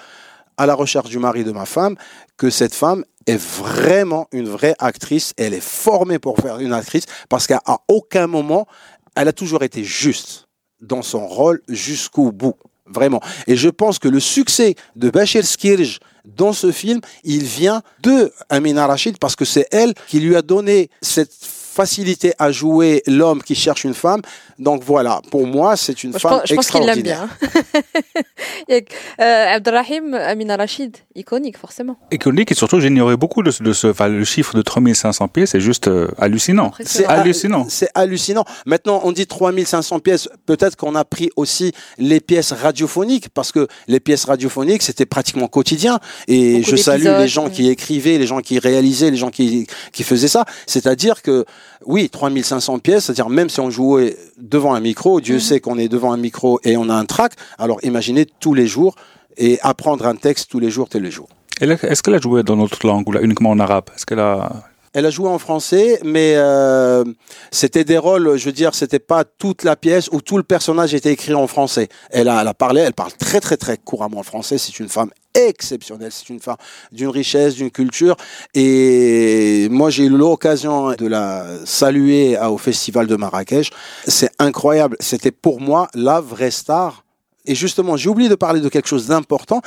à 0.57 0.67
la 0.67 0.75
recherche 0.75 1.11
du 1.11 1.19
mari 1.19 1.45
de 1.45 1.53
ma 1.53 1.67
femme 1.67 1.97
que 2.37 2.51
cette 2.51 2.75
femme 2.75 3.05
est 3.27 3.41
vraiment 3.41 4.27
une 4.33 4.49
vraie 4.49 4.75
actrice. 4.79 5.35
Elle 5.37 5.55
est 5.55 5.63
formée 5.63 6.19
pour 6.19 6.39
faire 6.39 6.61
une 6.61 6.73
actrice 6.73 7.05
parce 7.29 7.47
qu'à 7.47 7.61
aucun 7.89 8.27
moment, 8.27 8.67
elle 9.17 9.29
a 9.29 9.33
toujours 9.33 9.65
été 9.65 9.85
juste 9.85 10.47
dans 10.81 11.03
son 11.03 11.27
rôle 11.27 11.61
jusqu'au 11.69 12.33
bout. 12.33 12.55
Vraiment. 12.87 13.21
Et 13.47 13.57
je 13.57 13.69
pense 13.69 13.99
que 13.99 14.09
le 14.09 14.21
succès 14.21 14.75
de 14.95 15.09
Bachir 15.11 15.45
Skirj 15.45 16.01
dans 16.25 16.53
ce 16.53 16.71
film, 16.71 17.01
il 17.23 17.45
vient 17.45 17.83
de 18.03 18.33
Amina 18.49 18.87
Rachid 18.87 19.19
parce 19.19 19.37
que 19.37 19.45
c'est 19.45 19.67
elle 19.71 19.95
qui 20.09 20.21
lui 20.21 20.37
a 20.37 20.43
donné 20.43 20.91
cette 21.01 21.33
facilité 21.75 22.33
à 22.39 22.53
jouer 22.53 23.03
l'homme 23.07 23.43
qui 23.43 23.55
cherche 23.55 23.85
une 23.85 23.95
femme. 23.95 24.23
Donc 24.59 24.83
voilà, 24.85 25.21
pour 25.31 25.47
moi, 25.47 25.77
c'est 25.77 26.05
une 26.05 26.13
je 26.13 26.19
femme 26.19 26.39
pense, 26.39 26.49
je 26.49 26.55
pense 26.55 26.71
qu'il 26.71 27.03
bien. 27.03 27.29
Euh, 29.21 29.55
Abdelrahim 29.57 30.15
Amina 30.15 30.57
Rachid, 30.57 30.97
iconique 31.15 31.59
forcément. 31.59 31.97
Iconique 32.11 32.51
et 32.53 32.55
surtout, 32.55 32.81
j'ignorais 32.81 33.17
beaucoup 33.17 33.43
de, 33.43 33.51
ce- 33.51 33.63
de 33.63 33.73
ce, 33.73 33.89
enfin, 33.89 34.09
le 34.09 34.25
chiffre 34.25 34.55
de 34.57 34.63
3500 34.63 35.29
pieds, 35.29 35.47
c'est 35.47 35.61
juste 35.61 35.89
euh, 35.89 36.09
hallucinant. 36.19 36.67
Impressionnant. 36.69 37.09
ha- 37.09 37.13
hallucinant. 37.21 37.67
C'est 37.69 37.89
hallucinant. 37.95 38.45
Maintenant, 38.67 39.01
on 39.05 39.13
dit 39.13 39.27
3500 39.27 40.01
pièces. 40.01 40.29
Peut-être 40.47 40.77
qu'on 40.77 40.95
a 40.95 41.05
pris 41.05 41.31
aussi 41.37 41.73
les 41.99 42.21
pièces 42.21 42.53
radiophoniques, 42.53 43.29
parce 43.29 43.53
que 43.53 43.69
les 43.87 44.01
pièces 44.01 44.25
radiophoniques, 44.25 44.83
c'était 44.83 45.07
pratiquement 45.07 45.47
quotidien. 45.49 46.01
Et 46.27 46.59
Beaucoup 46.59 46.71
je 46.71 46.77
salue 46.77 47.05
les 47.05 47.29
gens 47.29 47.47
oui. 47.47 47.53
qui 47.53 47.69
écrivaient, 47.69 48.19
les 48.19 48.27
gens 48.27 48.41
qui 48.41 48.59
réalisaient, 48.59 49.11
les 49.11 49.17
gens 49.17 49.31
qui, 49.31 49.67
qui 49.93 50.03
faisaient 50.05 50.29
ça. 50.29 50.45
C'est-à-dire 50.67 51.23
que, 51.23 51.45
oui, 51.87 52.09
3500 52.11 52.79
pièces, 52.79 53.05
c'est-à-dire 53.05 53.29
même 53.29 53.49
si 53.49 53.61
on 53.61 53.71
jouait 53.71 54.17
devant 54.39 54.75
un 54.75 54.81
micro, 54.81 55.21
Dieu 55.21 55.35
Mhm. 55.37 55.41
sait 55.41 55.61
qu'on 55.61 55.79
est 55.79 55.89
devant 55.89 56.13
un 56.13 56.17
micro 56.17 56.61
et 56.65 56.77
on 56.77 56.89
a 56.89 56.95
un 56.95 57.05
track, 57.05 57.33
alors 57.59 57.79
imaginez 57.83 58.27
tous 58.41 58.55
les 58.55 58.67
jours 58.67 58.95
et 59.37 59.59
apprendre 59.63 60.07
un 60.07 60.15
texte 60.17 60.51
tous 60.51 60.61
les 60.61 60.71
jours, 60.71 60.89
tous 60.89 61.01
les 61.01 61.11
jours. 61.11 61.29
Est-ce 61.61 62.03
qu'elle 62.03 62.15
a 62.15 62.21
joué 62.21 62.43
dans 62.43 62.57
notre 62.57 62.87
langue 62.87 63.09
ou 63.09 63.13
là, 63.13 63.21
uniquement 63.23 63.51
en 63.51 63.59
arabe? 63.61 63.85
Est-ce 63.95 64.07
qu'elle 64.07 64.21
a... 64.21 64.65
Elle 64.95 65.07
a 65.07 65.11
joué 65.11 65.29
en 65.29 65.39
français, 65.41 65.99
mais 66.05 66.35
euh, 66.37 67.05
c'était 67.51 67.83
des 67.85 67.99
rôles, 67.99 68.37
je 68.37 68.45
veux 68.47 68.53
dire, 68.53 68.75
c'était 68.77 69.01
pas 69.01 69.25
toute 69.25 69.65
la 69.65 69.75
pièce 69.75 70.09
où 70.13 70.21
tout 70.21 70.37
le 70.37 70.45
personnage 70.45 70.95
était 70.95 71.13
écrit 71.13 71.35
en 71.35 71.49
français. 71.49 71.89
Elle 72.11 72.29
a, 72.29 72.41
elle 72.43 72.49
a 72.49 72.55
parlé, 72.55 72.81
elle 72.83 72.93
parle 72.95 73.13
très 73.13 73.41
très 73.41 73.57
très 73.57 73.77
couramment 73.77 74.19
le 74.19 74.25
français. 74.25 74.57
C'est 74.57 74.79
une 74.79 74.89
femme 74.89 75.11
exceptionnelle, 75.35 76.13
c'est 76.13 76.29
une 76.29 76.39
femme 76.39 76.57
d'une 76.93 77.09
richesse, 77.09 77.57
d'une 77.57 77.73
culture. 77.73 78.17
Et 78.55 79.67
moi, 79.71 79.91
j'ai 79.91 80.05
eu 80.05 80.09
l'occasion 80.11 80.93
de 80.93 81.07
la 81.09 81.45
saluer 81.65 82.37
à- 82.37 82.53
au 82.53 82.59
festival 82.59 83.09
de 83.09 83.17
Marrakech. 83.17 83.71
C'est 84.07 84.31
incroyable. 84.39 84.97
C'était 85.01 85.33
pour 85.33 85.61
moi 85.61 85.89
la 85.95 86.21
vraie 86.21 86.53
star. 86.53 87.04
Et 87.47 87.55
justement, 87.55 87.97
j'ai 87.97 88.09
oublié 88.09 88.31
de 88.31 88.35
parler 88.35 88.61
de 88.61 88.69
quelque 88.71 88.89
chose 88.89 89.07
d'important. 89.07 89.61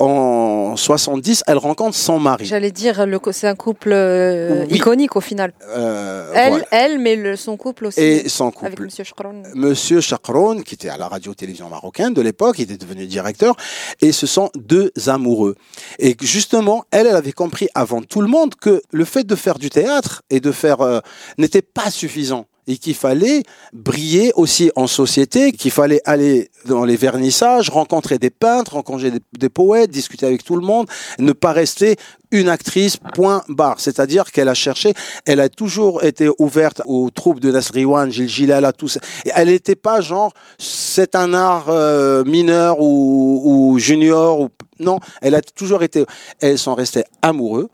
En 0.00 0.74
70, 0.76 1.44
elle 1.46 1.58
rencontre 1.58 1.96
son 1.96 2.18
mari. 2.18 2.44
J'allais 2.44 2.72
dire, 2.72 3.06
c'est 3.32 3.46
un 3.46 3.54
couple 3.54 3.90
euh, 3.92 4.64
Oui. 4.68 4.76
iconique 4.78 5.14
au 5.14 5.20
final. 5.20 5.52
Euh, 5.68 6.32
Elle, 6.34 6.48
voilà. 6.50 6.64
elle, 6.72 6.98
mais 6.98 7.14
le, 7.14 7.36
son 7.36 7.56
couple 7.56 7.86
aussi. 7.86 8.00
Et 8.00 8.28
son 8.28 8.50
couple. 8.50 8.66
Avec 8.66 8.80
Monsieur 8.80 9.04
Chakron. 9.04 9.42
Monsieur 9.54 10.00
Chakroun, 10.00 10.64
qui 10.64 10.74
était 10.74 10.88
à 10.88 10.96
la 10.96 11.06
radio-télévision 11.06 11.68
marocaine 11.68 12.14
de 12.14 12.20
l'époque, 12.20 12.58
il 12.58 12.62
était 12.62 12.76
devenu 12.84 13.06
directeur, 13.06 13.56
et 14.00 14.10
ce 14.10 14.26
sont 14.26 14.50
deux 14.56 14.90
amoureux. 15.06 15.54
Et 16.00 16.16
justement, 16.20 16.84
elle, 16.90 17.06
elle 17.06 17.16
avait 17.16 17.32
compris 17.32 17.68
avant 17.74 18.02
tout 18.02 18.22
le 18.22 18.28
monde 18.28 18.54
que 18.56 18.82
le 18.90 19.04
fait 19.04 19.24
de 19.24 19.36
faire 19.36 19.58
du 19.58 19.70
théâtre 19.70 20.22
et 20.30 20.40
de 20.40 20.50
faire 20.50 20.80
euh, 20.80 20.98
n'était 21.38 21.62
pas 21.62 21.90
suffisant. 21.90 22.46
Et 22.66 22.76
qu'il 22.76 22.94
fallait 22.94 23.42
briller 23.72 24.32
aussi 24.36 24.70
en 24.76 24.86
société, 24.86 25.52
qu'il 25.52 25.70
fallait 25.70 26.00
aller 26.04 26.50
dans 26.66 26.84
les 26.84 26.96
vernissages, 26.96 27.70
rencontrer 27.70 28.18
des 28.18 28.30
peintres, 28.30 28.74
rencontrer 28.74 29.12
des, 29.32 29.48
poètes, 29.48 29.90
discuter 29.90 30.26
avec 30.26 30.44
tout 30.44 30.56
le 30.56 30.64
monde, 30.64 30.86
ne 31.18 31.32
pas 31.32 31.52
rester 31.52 31.96
une 32.30 32.48
actrice, 32.48 32.96
point 32.96 33.42
barre. 33.48 33.80
C'est-à-dire 33.80 34.30
qu'elle 34.30 34.48
a 34.48 34.54
cherché, 34.54 34.94
elle 35.26 35.40
a 35.40 35.48
toujours 35.48 36.04
été 36.04 36.28
ouverte 36.38 36.82
aux 36.86 37.10
troupes 37.10 37.40
de 37.40 37.50
Nasriwan, 37.50 38.10
Gilles 38.10 38.28
Gilala, 38.28 38.72
tout 38.72 38.88
ça. 38.88 39.00
Et 39.24 39.30
elle 39.34 39.48
n'était 39.48 39.76
pas 39.76 40.00
genre, 40.00 40.32
c'est 40.58 41.14
un 41.14 41.34
art 41.34 41.66
euh, 41.68 42.24
mineur 42.24 42.80
ou, 42.80 43.42
ou 43.44 43.78
junior. 43.78 44.40
Ou... 44.40 44.48
Non, 44.78 45.00
elle 45.20 45.34
a 45.34 45.42
toujours 45.42 45.82
été, 45.82 46.04
elles 46.40 46.58
sont 46.58 46.74
restées 46.74 47.04
amoureux, 47.22 47.68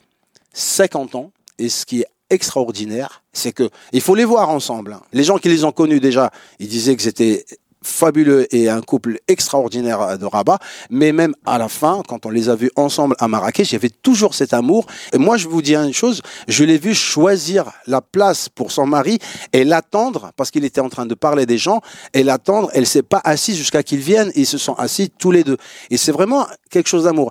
50 0.52 1.14
ans, 1.16 1.33
et 1.59 1.69
ce 1.69 1.85
qui 1.85 2.00
est 2.00 2.07
extraordinaire, 2.30 3.23
c'est 3.33 3.52
que 3.52 3.71
il 3.92 4.00
faut 4.00 4.14
les 4.14 4.25
voir 4.25 4.50
ensemble. 4.50 4.95
hein. 4.95 5.02
Les 5.12 5.25
gens 5.25 5.38
qui 5.38 5.49
les 5.49 5.64
ont 5.64 5.73
connus 5.73 6.00
déjà, 6.00 6.30
ils 6.59 6.68
disaient 6.68 6.97
que 6.97 7.02
c'était 7.02 7.45
fabuleux 7.83 8.52
et 8.52 8.68
un 8.68 8.80
couple 8.80 9.21
extraordinaire 9.28 10.18
de 10.18 10.26
Rabat, 10.26 10.59
mais 10.90 11.12
même 11.12 11.35
à 11.45 11.56
la 11.56 11.68
fin, 11.68 12.02
quand 12.09 12.26
on 12.26 12.30
les 12.30 12.49
a 12.49 12.56
vus 12.56 12.71
ensemble 12.75 13.14
à 13.21 13.28
Marrakech, 13.28 13.71
il 13.71 13.75
y 13.75 13.76
avait 13.76 13.90
toujours 13.90 14.35
cet 14.35 14.52
amour. 14.54 14.87
Et 15.12 15.18
moi, 15.18 15.37
je 15.37 15.47
vous 15.47 15.62
dis 15.62 15.76
une 15.76 15.92
chose, 15.92 16.21
je 16.49 16.64
l'ai 16.64 16.78
vu 16.78 16.95
choisir 16.95 17.71
la 17.87 18.00
place 18.00 18.49
pour 18.49 18.73
son 18.73 18.87
mari 18.87 19.21
et 19.52 19.62
l'attendre, 19.62 20.33
parce 20.37 20.50
qu'il 20.50 20.64
était 20.64 20.80
en 20.80 20.88
train 20.88 21.06
de 21.06 21.14
parler 21.14 21.47
des 21.47 21.59
gens, 21.59 21.80
et 22.12 22.25
l'attendre, 22.25 22.71
elle 22.75 22.87
s'est 22.87 23.04
pas 23.04 23.21
assise 23.23 23.56
jusqu'à 23.56 23.85
qu'ils 23.85 24.00
viennent, 24.00 24.33
ils 24.35 24.47
se 24.47 24.59
sont 24.59 24.75
assis 24.75 25.11
tous 25.11 25.30
les 25.30 25.45
deux. 25.45 25.59
Et 25.90 25.97
c'est 25.97 26.12
vraiment 26.12 26.47
quelque 26.71 26.88
chose 26.88 27.04
d'amour. 27.04 27.30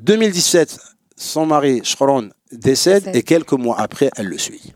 2017, 0.00 0.78
son 1.20 1.46
mari, 1.46 1.80
Shkron, 1.84 2.30
décède, 2.50 3.10
et 3.14 3.22
quelques 3.22 3.52
mois 3.52 3.78
après, 3.78 4.10
elle 4.16 4.26
le 4.26 4.38
suit. 4.38 4.72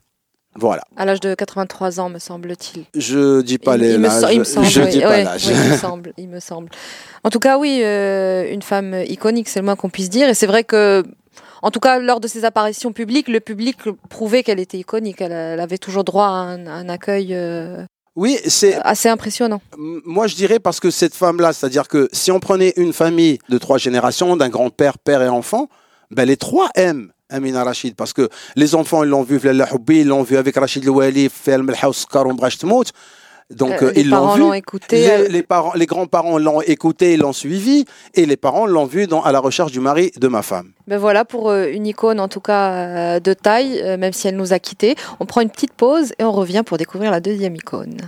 Voilà. 0.56 0.82
À 0.96 1.04
l'âge 1.04 1.20
de 1.20 1.34
83 1.34 1.98
ans, 1.98 2.08
me 2.10 2.18
semble-t-il. 2.18 2.84
Je 2.94 3.40
dis 3.40 3.58
pas 3.58 3.76
les 3.76 3.94
il 3.94 3.98
me, 3.98 4.06
il 4.32 4.44
semble. 4.44 4.66
je 4.66 4.82
oui, 4.82 4.88
dis 4.90 5.00
pas 5.00 5.08
ouais, 5.08 5.24
l'âge. 5.24 5.46
oui, 5.48 5.54
il 5.64 5.70
me 5.72 5.76
semble. 5.76 6.12
Il 6.16 6.28
me 6.28 6.40
semble. 6.40 6.68
En 7.24 7.30
tout 7.30 7.40
cas, 7.40 7.58
oui, 7.58 7.80
euh, 7.82 8.52
une 8.52 8.62
femme 8.62 8.94
iconique, 9.08 9.48
c'est 9.48 9.60
le 9.60 9.64
moins 9.64 9.74
qu'on 9.74 9.88
puisse 9.88 10.10
dire. 10.10 10.28
Et 10.28 10.34
c'est 10.34 10.46
vrai 10.46 10.62
que, 10.62 11.02
en 11.62 11.70
tout 11.72 11.80
cas, 11.80 11.98
lors 11.98 12.20
de 12.20 12.28
ses 12.28 12.44
apparitions 12.44 12.92
publiques, 12.92 13.28
le 13.28 13.40
public 13.40 13.78
prouvait 14.08 14.44
qu'elle 14.44 14.60
était 14.60 14.78
iconique. 14.78 15.20
Elle, 15.20 15.32
elle 15.32 15.60
avait 15.60 15.78
toujours 15.78 16.04
droit 16.04 16.26
à 16.26 16.28
un, 16.28 16.66
un 16.66 16.88
accueil 16.88 17.30
euh, 17.32 17.82
Oui, 18.14 18.38
c'est 18.46 18.74
assez 18.82 19.08
impressionnant. 19.08 19.60
Moi, 19.76 20.28
je 20.28 20.36
dirais 20.36 20.60
parce 20.60 20.78
que 20.78 20.90
cette 20.90 21.14
femme-là, 21.14 21.52
c'est-à-dire 21.52 21.88
que 21.88 22.08
si 22.12 22.30
on 22.30 22.38
prenait 22.38 22.74
une 22.76 22.92
famille 22.92 23.38
de 23.48 23.58
trois 23.58 23.78
générations, 23.78 24.36
d'un 24.36 24.50
grand-père, 24.50 24.98
père 24.98 25.22
et 25.22 25.28
enfant, 25.28 25.68
ben 26.10 26.24
les 26.26 26.36
trois 26.36 26.68
aiment 26.74 27.10
Amina 27.30 27.64
Rachid 27.64 27.94
parce 27.96 28.12
que 28.12 28.28
les 28.56 28.74
enfants, 28.74 29.02
ils 29.04 29.10
l'ont 29.10 29.22
vu, 29.22 29.38
Flella 29.38 29.66
Houbi, 29.72 30.00
ils 30.00 30.06
l'ont 30.06 30.22
vu 30.22 30.36
avec 30.36 30.56
Rachid 30.56 30.84
Louali, 30.84 31.28
Film 31.30 31.72
Ombrach 32.14 32.58
Tmout. 32.58 32.84
Donc, 33.50 33.72
Euh, 33.82 33.88
euh, 33.88 33.92
les 33.92 34.00
ils 34.00 34.08
l'ont 34.08 34.16
parents 34.16 34.50
vu. 34.52 34.56
écouté. 34.56 34.96
Les, 34.96 35.02
elle- 35.04 35.30
les 35.32 35.42
parents, 35.42 35.74
les 35.74 35.84
grands-parents 35.84 36.38
l'ont 36.38 36.62
écouté, 36.62 37.12
ils 37.12 37.20
l'ont 37.20 37.34
suivi, 37.34 37.84
et 38.14 38.24
les 38.24 38.38
parents 38.38 38.64
l'ont 38.66 38.86
vu 38.86 39.06
dans, 39.06 39.22
à 39.22 39.32
la 39.32 39.38
recherche 39.38 39.70
du 39.70 39.80
mari 39.80 40.12
de 40.18 40.28
ma 40.28 40.40
femme. 40.40 40.72
Ben 40.86 40.96
voilà 40.96 41.26
pour 41.26 41.50
euh, 41.50 41.66
une 41.70 41.86
icône 41.86 42.20
en 42.20 42.28
tout 42.28 42.40
cas 42.40 42.72
euh, 42.72 43.20
de 43.20 43.34
taille, 43.34 43.80
euh, 43.82 43.98
même 43.98 44.14
si 44.14 44.28
elle 44.28 44.36
nous 44.36 44.54
a 44.54 44.58
quittés. 44.58 44.94
On 45.20 45.26
prend 45.26 45.42
une 45.42 45.50
petite 45.50 45.74
pause 45.74 46.14
et 46.18 46.24
on 46.24 46.32
revient 46.32 46.62
pour 46.64 46.78
découvrir 46.78 47.10
la 47.10 47.20
deuxième 47.20 47.54
icône. 47.54 47.98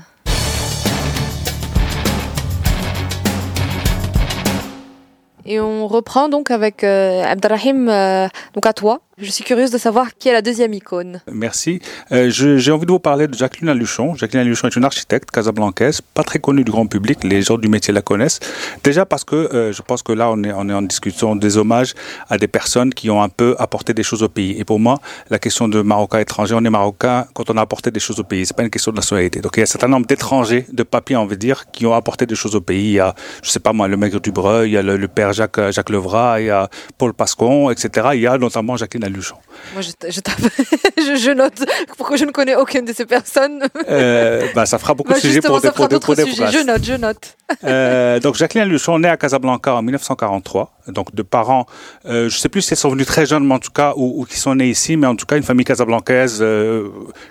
Et 5.47 5.61
on 5.61 5.87
reprend 5.87 6.29
donc 6.29 6.51
avec 6.51 6.83
euh, 6.83 7.23
Abdelrahim, 7.25 7.89
euh, 7.89 8.29
donc 8.55 8.67
à 8.67 8.73
toi. 8.73 9.01
Je 9.19 9.31
suis 9.31 9.45
curieuse 9.45 9.71
de 9.71 9.79
savoir 9.79 10.15
qui 10.15 10.29
est 10.29 10.33
la 10.35 10.43
deuxième 10.43 10.75
icône. 10.75 11.23
Merci. 11.33 11.81
Euh, 12.13 12.29
J'ai 12.29 12.71
envie 12.71 12.85
de 12.85 12.91
vous 12.91 12.99
parler 12.99 13.27
de 13.27 13.33
Jacqueline 13.33 13.71
Aluchon. 13.71 14.15
Jacqueline 14.15 14.43
Aluchon 14.43 14.69
est 14.69 14.77
une 14.77 14.85
architecte 14.85 15.31
casablancaise, 15.31 16.03
pas 16.03 16.23
très 16.23 16.39
connue 16.39 16.65
du 16.65 16.71
grand 16.71 16.87
public. 16.87 17.25
Les 17.25 17.41
gens 17.41 17.57
du 17.57 17.71
métier 17.71 17.95
la 17.95 18.03
connaissent. 18.03 18.41
Déjà 18.85 19.07
parce 19.07 19.25
que 19.25 19.35
euh, 19.35 19.73
je 19.73 19.81
pense 19.81 20.03
que 20.03 20.13
là, 20.13 20.31
on 20.31 20.45
est, 20.45 20.53
en 20.53 20.83
discussion 20.83 21.35
des 21.35 21.57
hommages 21.57 21.95
à 22.29 22.37
des 22.37 22.47
personnes 22.47 22.93
qui 22.93 23.09
ont 23.09 23.23
un 23.23 23.31
peu 23.31 23.57
apporté 23.59 23.95
des 23.95 24.03
choses 24.03 24.23
au 24.23 24.29
pays. 24.29 24.55
Et 24.59 24.67
pour 24.67 24.79
moi, 24.79 24.99
la 25.31 25.39
question 25.39 25.67
de 25.67 25.81
Marocain 25.81 26.19
étranger, 26.19 26.55
on 26.55 26.63
est 26.63 26.69
Marocain 26.69 27.25
quand 27.33 27.49
on 27.49 27.57
a 27.57 27.63
apporté 27.63 27.91
des 27.91 28.01
choses 28.01 28.21
au 28.21 28.25
pays. 28.25 28.45
C'est 28.45 28.55
pas 28.55 28.65
une 28.65 28.71
question 28.71 28.93
de 28.93 28.97
nationalité. 28.97 29.41
Donc 29.41 29.53
il 29.57 29.61
y 29.61 29.63
a 29.63 29.65
un 29.65 29.67
certain 29.67 29.89
nombre 29.89 30.05
d'étrangers, 30.05 30.67
de 30.71 30.83
papiers, 30.83 31.17
on 31.17 31.25
veut 31.25 31.39
dire, 31.39 31.71
qui 31.71 31.87
ont 31.87 31.95
apporté 31.95 32.27
des 32.27 32.35
choses 32.35 32.55
au 32.55 32.61
pays. 32.61 32.89
Il 32.89 32.97
y 32.97 33.01
a, 33.01 33.15
je 33.43 33.49
sais 33.49 33.61
pas 33.61 33.73
moi, 33.73 33.89
le 33.89 33.97
Maigre 33.97 34.21
du 34.21 34.31
Breuil, 34.31 34.69
il 34.69 34.73
y 34.75 34.77
a 34.77 34.83
le, 34.83 35.09
père 35.09 35.33
Jacques, 35.33 35.71
Jacques 35.71 35.89
Levrat, 35.89 36.43
il 36.43 36.49
y 36.49 36.51
a 36.51 36.69
Paul 36.99 37.15
Pascon, 37.15 37.71
etc. 37.71 38.09
Il 38.13 38.21
y 38.21 38.27
a 38.27 38.37
notamment 38.37 38.77
Jacqueline 38.77 39.06
Aluchon. 39.07 39.37
Moi, 39.73 39.83
je, 39.83 39.91
je, 40.11 40.21
tape- 40.21 40.41
je, 40.99 41.17
je 41.17 41.31
note 41.31 41.65
pourquoi 41.97 42.17
je 42.17 42.25
ne 42.25 42.31
connais 42.31 42.55
aucune 42.57 42.85
de 42.85 42.93
ces 42.93 43.07
personnes. 43.07 43.65
Euh, 43.89 44.47
bah, 44.55 44.67
ça 44.67 44.79
fera 44.79 44.95
beaucoup 44.95 45.11
Bah, 45.11 45.17
de 45.17 45.21
sujets 45.21 45.41
pour, 45.41 45.61
des- 45.61 45.71
pour, 45.71 45.89
des- 45.89 45.95
d'autres 45.95 46.07
pour 46.07 46.15
des 46.17 46.25
sujets. 46.25 46.51
Je 46.53 46.65
note, 46.65 46.85
je 46.85 46.93
note. 46.95 47.37
Euh, 47.65 48.21
donc 48.21 48.35
Jacqueline 48.37 48.65
Luchon, 48.69 48.99
née 48.99 49.09
à 49.09 49.17
Casablanca 49.17 49.75
en 49.75 49.83
1943, 49.83 50.79
donc 50.89 51.15
de 51.15 51.23
parents, 51.23 51.67
euh, 52.07 52.29
je 52.29 52.37
sais 52.39 52.49
plus 52.49 52.63
si 52.63 52.73
elles 52.75 52.79
sont 52.79 52.89
venues 52.91 53.05
très 53.07 53.25
jeunes, 53.27 53.47
mais 53.47 53.55
en 53.55 53.59
tout 53.59 53.71
cas, 53.73 53.93
ou, 53.97 54.21
ou 54.21 54.25
qui 54.25 54.37
sont 54.39 54.55
nées 54.55 54.69
ici, 54.69 54.97
mais 54.97 55.07
en 55.07 55.15
tout 55.17 55.27
cas 55.27 55.37
une 55.37 55.43
famille 55.43 55.65
casablancaise 55.65 56.39
euh, 56.41 56.89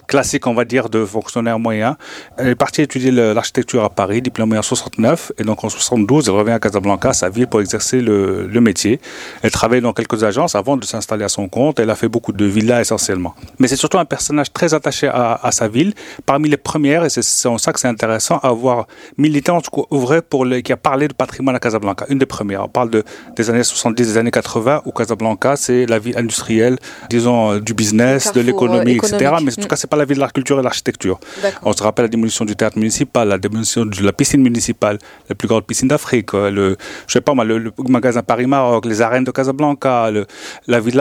classique, 0.07 0.47
on 0.47 0.53
va 0.53 0.65
dire, 0.65 0.89
de 0.89 1.05
fonctionnaires 1.05 1.59
moyens. 1.59 1.95
Elle 2.37 2.47
est 2.49 2.55
partie 2.55 2.81
étudier 2.81 3.11
l'architecture 3.11 3.83
à 3.83 3.89
Paris, 3.89 4.21
diplômée 4.21 4.57
en 4.57 4.61
69, 4.61 5.33
et 5.37 5.43
donc 5.43 5.63
en 5.63 5.69
72, 5.69 6.27
elle 6.29 6.33
revient 6.35 6.51
à 6.51 6.59
Casablanca, 6.59 7.11
sa 7.13 7.29
ville, 7.29 7.47
pour 7.47 7.59
exercer 7.61 7.99
le, 8.01 8.47
le 8.47 8.61
métier. 8.61 8.99
Elle 9.41 9.51
travaille 9.51 9.81
dans 9.81 9.93
quelques 9.93 10.23
agences 10.23 10.55
avant 10.55 10.77
de 10.77 10.85
s'installer 10.85 11.25
à 11.25 11.29
son 11.29 11.47
compte. 11.49 11.64
Elle 11.77 11.89
a 11.89 11.95
fait 11.95 12.07
beaucoup 12.09 12.31
de 12.31 12.45
villas 12.45 12.81
essentiellement. 12.81 13.35
Mais 13.59 13.67
c'est 13.67 13.75
surtout 13.75 13.97
un 13.97 14.05
personnage 14.05 14.51
très 14.51 14.73
attaché 14.73 15.07
à, 15.07 15.39
à 15.41 15.51
sa 15.51 15.67
ville, 15.67 15.93
parmi 16.25 16.49
les 16.49 16.57
premières, 16.57 17.05
et 17.05 17.09
c'est 17.09 17.47
en 17.47 17.57
ça 17.57 17.73
que 17.73 17.79
c'est 17.79 17.87
intéressant, 17.87 18.37
à 18.37 18.47
avoir 18.49 18.87
milité, 19.17 19.51
en 19.51 19.61
tout 19.61 19.71
cas 19.71 19.95
œuvré 19.95 20.21
pour 20.21 20.45
qui 20.63 20.71
a 20.71 20.77
parlé 20.77 21.07
de 21.07 21.13
patrimoine 21.13 21.55
à 21.55 21.59
Casablanca, 21.59 22.05
une 22.09 22.19
des 22.19 22.25
premières. 22.25 22.63
On 22.63 22.67
parle 22.69 22.89
de, 22.89 23.03
des 23.35 23.49
années 23.49 23.63
70, 23.63 24.07
des 24.07 24.17
années 24.17 24.31
80, 24.31 24.83
où 24.85 24.91
Casablanca, 24.91 25.55
c'est 25.55 25.85
la 25.85 25.99
ville 25.99 26.17
industrielle, 26.17 26.77
disons, 27.09 27.53
euh, 27.53 27.59
du 27.59 27.73
business, 27.73 28.31
de 28.33 28.41
l'économie, 28.41 28.93
euh, 28.93 29.07
etc. 29.07 29.35
Mais 29.43 29.51
en 29.51 29.61
tout 29.61 29.67
cas, 29.67 29.75
c'est 29.75 29.89
pas 29.89 29.97
la 29.97 30.05
ville 30.05 30.17
de 30.17 30.21
la 30.21 30.29
culture 30.29 30.57
et 30.57 30.59
de 30.59 30.63
l'architecture. 30.63 31.19
On 31.63 31.73
se 31.73 31.83
rappelle 31.83 32.05
la 32.05 32.09
démolition 32.09 32.45
du 32.45 32.55
théâtre 32.55 32.77
municipal, 32.77 33.27
la 33.27 33.37
démolition 33.37 33.85
de 33.85 34.03
la 34.03 34.13
piscine 34.13 34.41
municipale, 34.41 34.99
la 35.29 35.35
plus 35.35 35.47
grande 35.47 35.65
piscine 35.65 35.87
d'Afrique, 35.87 36.33
euh, 36.33 36.49
le, 36.49 36.77
je 37.07 37.13
sais 37.13 37.21
pas 37.21 37.33
moi, 37.33 37.45
le, 37.45 37.57
le 37.57 37.71
magasin 37.89 38.21
Paris-Maroc, 38.21 38.85
les 38.85 39.01
arènes 39.01 39.23
de 39.23 39.31
Casablanca, 39.31 40.11
le, 40.11 40.25
la 40.67 40.79
ville 40.79 40.99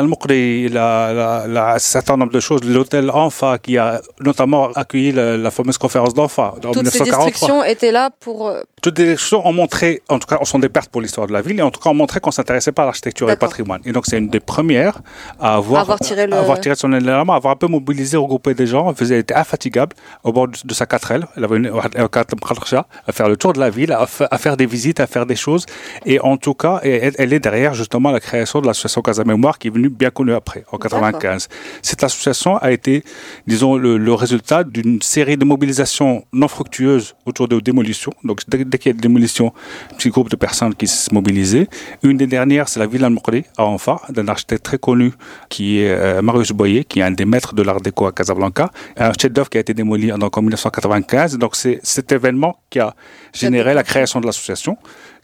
al 0.55 0.71
il 0.71 0.79
a, 0.79 1.75
un 1.75 1.79
certain 1.79 2.17
nombre 2.17 2.33
de 2.33 2.41
choses. 2.41 2.63
L'hôtel 2.65 3.11
Anfa, 3.11 3.59
qui 3.59 3.79
a 3.79 4.01
notamment 4.21 4.71
accueilli 4.73 5.13
la, 5.13 5.51
fameuse 5.51 5.79
conférence 5.79 6.15
d'Anfa 6.15 6.55
en 6.65 6.73
Toutes 6.73 6.89
ces 6.89 7.01
destructions 7.01 7.65
étaient 7.65 7.93
là 7.93 8.11
pour... 8.21 8.53
Toutes 8.85 8.99
les 8.99 9.07
destructions 9.07 9.49
ont 9.49 9.53
montré, 9.55 10.03
en 10.11 10.19
tout 10.19 10.27
cas, 10.27 10.37
sont 10.45 10.59
des 10.59 10.69
pertes 10.69 10.91
pour 10.91 11.01
l'histoire 11.01 11.27
de 11.27 11.33
la 11.33 11.41
ville, 11.41 11.59
et 11.59 11.63
en 11.63 11.71
tout 11.71 11.81
cas, 11.81 11.89
ont 11.89 11.95
montré 11.95 12.21
qu'on 12.21 12.31
s'intéressait 12.31 12.71
pas 12.71 12.83
à 12.83 12.85
l'architecture 12.85 13.31
et 13.31 13.33
au 13.33 13.37
patrimoine. 13.37 13.81
Et 13.87 13.93
donc, 13.93 14.05
c'est 14.05 14.19
une 14.19 14.29
des 14.29 14.41
premières 14.41 15.01
à 15.41 15.55
avoir, 15.55 15.81
avoir, 15.81 15.99
tiré, 15.99 16.27
le... 16.27 16.35
avoir 16.35 16.61
tiré 16.61 16.75
son 16.75 16.93
élément, 16.93 17.33
avoir 17.33 17.55
un 17.55 17.57
peu 17.57 17.67
mobilisé, 17.67 18.19
regroupé 18.19 18.53
des 18.53 18.67
gens. 18.67 18.91
Elle 18.91 18.95
faisait, 18.95 19.21
était 19.21 19.33
infatigable 19.33 19.97
au 20.23 20.35
bord 20.35 20.49
de, 20.49 20.75
sa 20.75 20.85
4L. 20.85 21.25
Elle 21.35 21.45
avait 21.45 21.57
une, 21.57 21.73
à 21.73 23.13
faire 23.13 23.29
le 23.31 23.37
tour 23.39 23.55
de 23.55 23.61
la 23.61 23.71
ville, 23.71 23.91
à, 23.91 24.07
faire 24.07 24.59
des 24.59 24.67
visites, 24.67 25.01
à 25.01 25.07
faire 25.07 25.25
des 25.25 25.37
choses. 25.37 25.65
Et 26.05 26.21
en 26.21 26.37
tout 26.37 26.53
cas, 26.53 26.81
elle, 26.83 27.15
elle 27.17 27.33
est 27.33 27.41
derrière, 27.41 27.73
justement, 27.73 28.11
la 28.11 28.21
création 28.21 28.61
de 28.61 28.67
l'association 28.67 29.01
Casa 29.01 29.25
Mémoire, 29.25 29.59
qui 29.59 29.69
est 29.69 29.71
venue 29.71 29.89
bien 29.89 30.11
connue 30.11 30.35
après, 30.35 30.67
en 30.71 30.77
95. 30.77 31.49
Cette 31.81 32.05
association 32.05 32.59
a 32.59 32.71
été, 32.71 33.03
disons, 33.47 33.77
le, 33.77 34.13
résultat 34.13 34.63
d'une 34.63 35.01
série 35.01 35.39
de 35.39 35.47
mobilisations 35.47 36.27
non 36.35 36.49
fructueuses 36.49 37.15
autour 37.25 37.49
de 37.49 37.59
démolitions. 37.61 38.13
Donc, 38.25 38.43
dès, 38.75 38.79
qu'il 38.79 38.91
y 38.91 38.95
a 38.95 38.95
des 38.95 39.01
démolitions, 39.01 39.53
un 39.93 39.97
petit 39.97 40.11
groupe 40.11 40.31
de 40.31 40.37
personnes 40.37 40.75
qui 40.75 40.87
se 40.87 41.13
mobilisaient. 41.13 41.69
Une 42.03 42.17
des 42.17 42.27
dernières, 42.27 42.69
c'est 42.69 42.81
la 42.81 42.87
Villa 42.87 43.09
Mokri 43.11 43.45
à 43.57 43.65
Anfa, 43.65 44.01
d'un 44.11 44.29
architecte 44.29 44.65
très 44.65 44.79
connu 44.79 45.13
qui 45.49 45.81
est 45.81 45.91
euh, 45.91 46.23
Marius 46.23 46.53
Boyer, 46.53 46.85
qui 46.85 47.01
est 47.01 47.03
un 47.03 47.11
des 47.11 47.25
maîtres 47.25 47.55
de 47.55 47.63
l'art 47.63 47.81
déco 47.81 48.07
à 48.07 48.13
Casablanca. 48.13 48.71
Un 48.97 49.13
chef-d'œuvre 49.13 49.51
qui 49.51 49.59
a 49.59 49.61
été 49.61 49.75
démoli 49.75 50.13
en 50.13 50.19
1995. 50.19 51.39
Donc, 51.39 51.57
c'est 51.57 51.81
cet 51.83 52.13
événement 52.13 52.57
qui 52.71 52.81
a 52.81 52.95
généré 53.33 53.75
la 53.75 53.83
création 53.83 54.21
de 54.21 54.27
l'association 54.27 54.77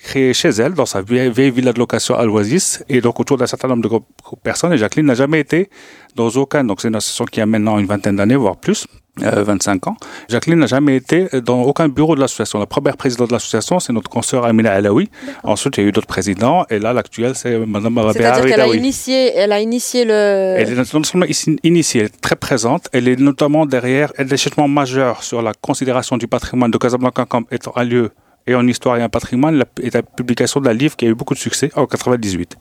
créée 0.02 0.32
chez 0.34 0.48
elle, 0.48 0.74
dans 0.74 0.86
sa 0.86 1.02
vieille, 1.02 1.30
villa 1.30 1.72
de 1.72 1.78
location 1.78 2.14
à 2.16 2.24
l'Oasis, 2.24 2.84
et 2.88 3.00
donc 3.00 3.20
autour 3.20 3.36
d'un 3.36 3.46
certain 3.46 3.68
nombre 3.68 3.88
de 3.88 4.34
personnes. 4.42 4.72
Et 4.72 4.78
Jacqueline 4.78 5.06
n'a 5.06 5.14
jamais 5.14 5.40
été 5.40 5.68
dans 6.16 6.28
aucun, 6.28 6.64
donc 6.64 6.80
c'est 6.80 6.88
une 6.88 6.96
association 6.96 7.26
qui 7.26 7.40
a 7.40 7.46
maintenant 7.46 7.78
une 7.78 7.86
vingtaine 7.86 8.16
d'années, 8.16 8.36
voire 8.36 8.56
plus. 8.56 8.86
25 9.22 9.86
euh, 9.86 9.90
ans. 9.90 9.96
Jacqueline 10.28 10.58
n'a 10.58 10.66
jamais 10.66 10.96
été 10.96 11.28
dans 11.44 11.62
aucun 11.62 11.88
bureau 11.88 12.14
de 12.14 12.20
l'association. 12.20 12.58
La 12.58 12.66
première 12.66 12.96
présidente 12.96 13.28
de 13.28 13.34
l'association, 13.34 13.80
c'est 13.80 13.92
notre 13.92 14.10
consoeur 14.10 14.44
Amina 14.44 14.72
Alaoui. 14.72 15.08
Ensuite, 15.42 15.76
il 15.76 15.82
y 15.82 15.86
a 15.86 15.88
eu 15.88 15.92
d'autres 15.92 16.06
présidents. 16.06 16.64
Et 16.70 16.78
là, 16.78 16.92
l'actuelle, 16.92 17.34
c'est 17.34 17.58
Mme 17.58 17.98
Rabia 17.98 18.12
C'est-à-dire 18.12 18.46
qu'elle 18.46 18.60
a 18.60 18.68
initié, 18.68 19.32
elle 19.34 19.52
a 19.52 19.60
initié 19.60 20.04
le... 20.04 20.12
Elle 20.12 20.72
est 20.72 20.94
non 20.94 21.04
seulement 21.04 21.26
initiée, 21.62 22.00
elle 22.00 22.06
est 22.06 22.20
très 22.20 22.36
présente. 22.36 22.88
Elle 22.92 23.08
est 23.08 23.18
notamment 23.18 23.66
derrière, 23.66 24.12
elle 24.16 24.32
est 24.32 24.36
justement 24.36 24.68
majeure 24.68 25.22
sur 25.22 25.42
la 25.42 25.52
considération 25.52 26.16
du 26.16 26.26
patrimoine 26.26 26.70
de 26.70 26.78
Casablanca 26.78 27.24
comme 27.24 27.44
étant 27.50 27.72
un 27.76 27.84
lieu 27.84 28.10
et 28.46 28.54
en 28.54 28.66
histoire 28.66 28.96
et 28.96 29.02
en 29.02 29.08
patrimoine 29.08 29.64
est 29.82 29.94
la 29.94 30.02
publication 30.02 30.60
d'un 30.60 30.72
livre 30.72 30.96
qui 30.96 31.06
a 31.06 31.08
eu 31.08 31.14
beaucoup 31.14 31.34
de 31.34 31.38
succès 31.38 31.70
en 31.76 31.86
98, 31.86 32.56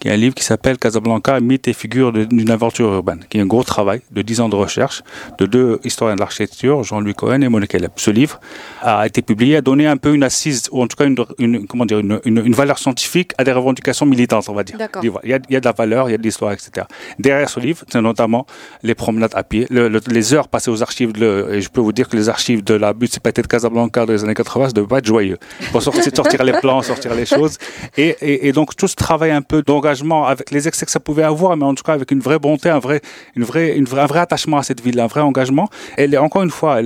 qui 0.00 0.08
est 0.08 0.10
un 0.10 0.16
livre 0.16 0.34
qui 0.34 0.44
s'appelle 0.44 0.78
Casablanca, 0.78 1.40
mythe 1.40 1.68
et 1.68 1.72
figure 1.72 2.12
d'une 2.12 2.50
aventure 2.50 2.92
urbaine, 2.92 3.24
qui 3.28 3.38
est 3.38 3.40
un 3.40 3.46
gros 3.46 3.62
travail 3.62 4.00
de 4.10 4.22
10 4.22 4.40
ans 4.40 4.48
de 4.48 4.56
recherche 4.56 5.02
de 5.38 5.46
deux 5.46 5.80
historiens 5.84 6.14
de 6.14 6.20
l'architecture, 6.20 6.82
Jean-Louis 6.82 7.14
Cohen 7.14 7.42
et 7.42 7.48
Monique 7.48 7.74
Eleb. 7.74 7.90
Ce 7.96 8.10
livre 8.10 8.40
a 8.82 9.06
été 9.06 9.22
publié, 9.22 9.56
a 9.56 9.60
donné 9.60 9.86
un 9.86 9.96
peu 9.96 10.14
une 10.14 10.22
assise, 10.22 10.68
ou 10.72 10.82
en 10.82 10.86
tout 10.86 10.96
cas 10.96 11.06
une, 11.38 11.66
comment 11.66 11.86
dire, 11.86 11.98
une, 11.98 12.20
une, 12.24 12.52
valeur 12.52 12.78
scientifique 12.78 13.32
à 13.38 13.44
des 13.44 13.52
revendications 13.52 14.06
militantes, 14.06 14.48
on 14.48 14.54
va 14.54 14.64
dire. 14.64 14.76
Il 15.02 15.08
y, 15.08 15.32
a, 15.32 15.38
il 15.48 15.52
y 15.52 15.56
a 15.56 15.60
de 15.60 15.64
la 15.64 15.72
valeur, 15.72 16.08
il 16.08 16.12
y 16.12 16.14
a 16.14 16.18
de 16.18 16.22
l'histoire, 16.22 16.52
etc. 16.52 16.86
Derrière 17.18 17.48
ce 17.48 17.60
livre, 17.60 17.84
c'est 17.88 18.00
notamment 18.00 18.46
les 18.82 18.94
promenades 18.94 19.32
à 19.34 19.42
pied, 19.42 19.66
les 19.70 20.34
heures 20.34 20.48
passées 20.48 20.70
aux 20.70 20.82
archives, 20.82 21.12
de, 21.12 21.48
et 21.52 21.60
je 21.60 21.68
peux 21.68 21.80
vous 21.80 21.92
dire 21.92 22.08
que 22.08 22.16
les 22.16 22.28
archives 22.28 22.64
de 22.64 22.74
la 22.74 22.92
municipalité 22.92 23.42
de 23.42 23.46
Casablanca 23.46 24.06
dans 24.06 24.12
les 24.12 24.24
années 24.24 24.34
80, 24.34 24.68
ça 24.68 24.72
devait 24.72 24.86
pas 24.86 24.98
être 24.98 25.06
joyeux 25.18 25.38
pour 25.72 25.82
sortir, 26.22 26.44
les 26.44 26.52
plans, 26.52 26.82
sortir 26.82 27.14
les 27.14 27.26
choses. 27.26 27.58
Et, 27.96 28.52
donc 28.52 28.76
tout 28.76 28.88
ce 28.88 28.96
travail 28.96 29.30
un 29.30 29.42
peu 29.42 29.62
d'engagement 29.62 30.26
avec 30.26 30.50
les 30.50 30.66
excès 30.68 30.86
que 30.86 30.92
ça 30.92 31.00
pouvait 31.00 31.22
avoir, 31.22 31.56
mais 31.56 31.64
en 31.64 31.74
tout 31.74 31.82
cas 31.82 31.94
avec 31.94 32.10
une 32.10 32.20
vraie 32.20 32.38
bonté, 32.38 32.68
un 32.70 32.78
vrai, 32.78 33.00
une 33.36 33.44
vraie, 33.44 33.76
une 33.76 33.84
vraie, 33.84 34.02
un 34.02 34.06
vrai 34.06 34.20
attachement 34.20 34.58
à 34.58 34.62
cette 34.62 34.80
ville, 34.80 34.98
un 35.00 35.06
vrai 35.06 35.20
engagement. 35.20 35.68
Elle 35.96 36.14
est 36.14 36.18
encore 36.18 36.42
une 36.42 36.50
fois, 36.50 36.80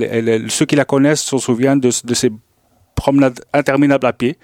ceux 0.49 0.65
qui 0.65 0.75
la 0.75 0.85
connaissent 0.85 1.23
se 1.23 1.37
souviennent 1.37 1.79
de 1.79 1.91
ces 1.91 2.31
promenades 2.95 3.39
interminables 3.53 4.05
à 4.05 4.13
pied, 4.13 4.37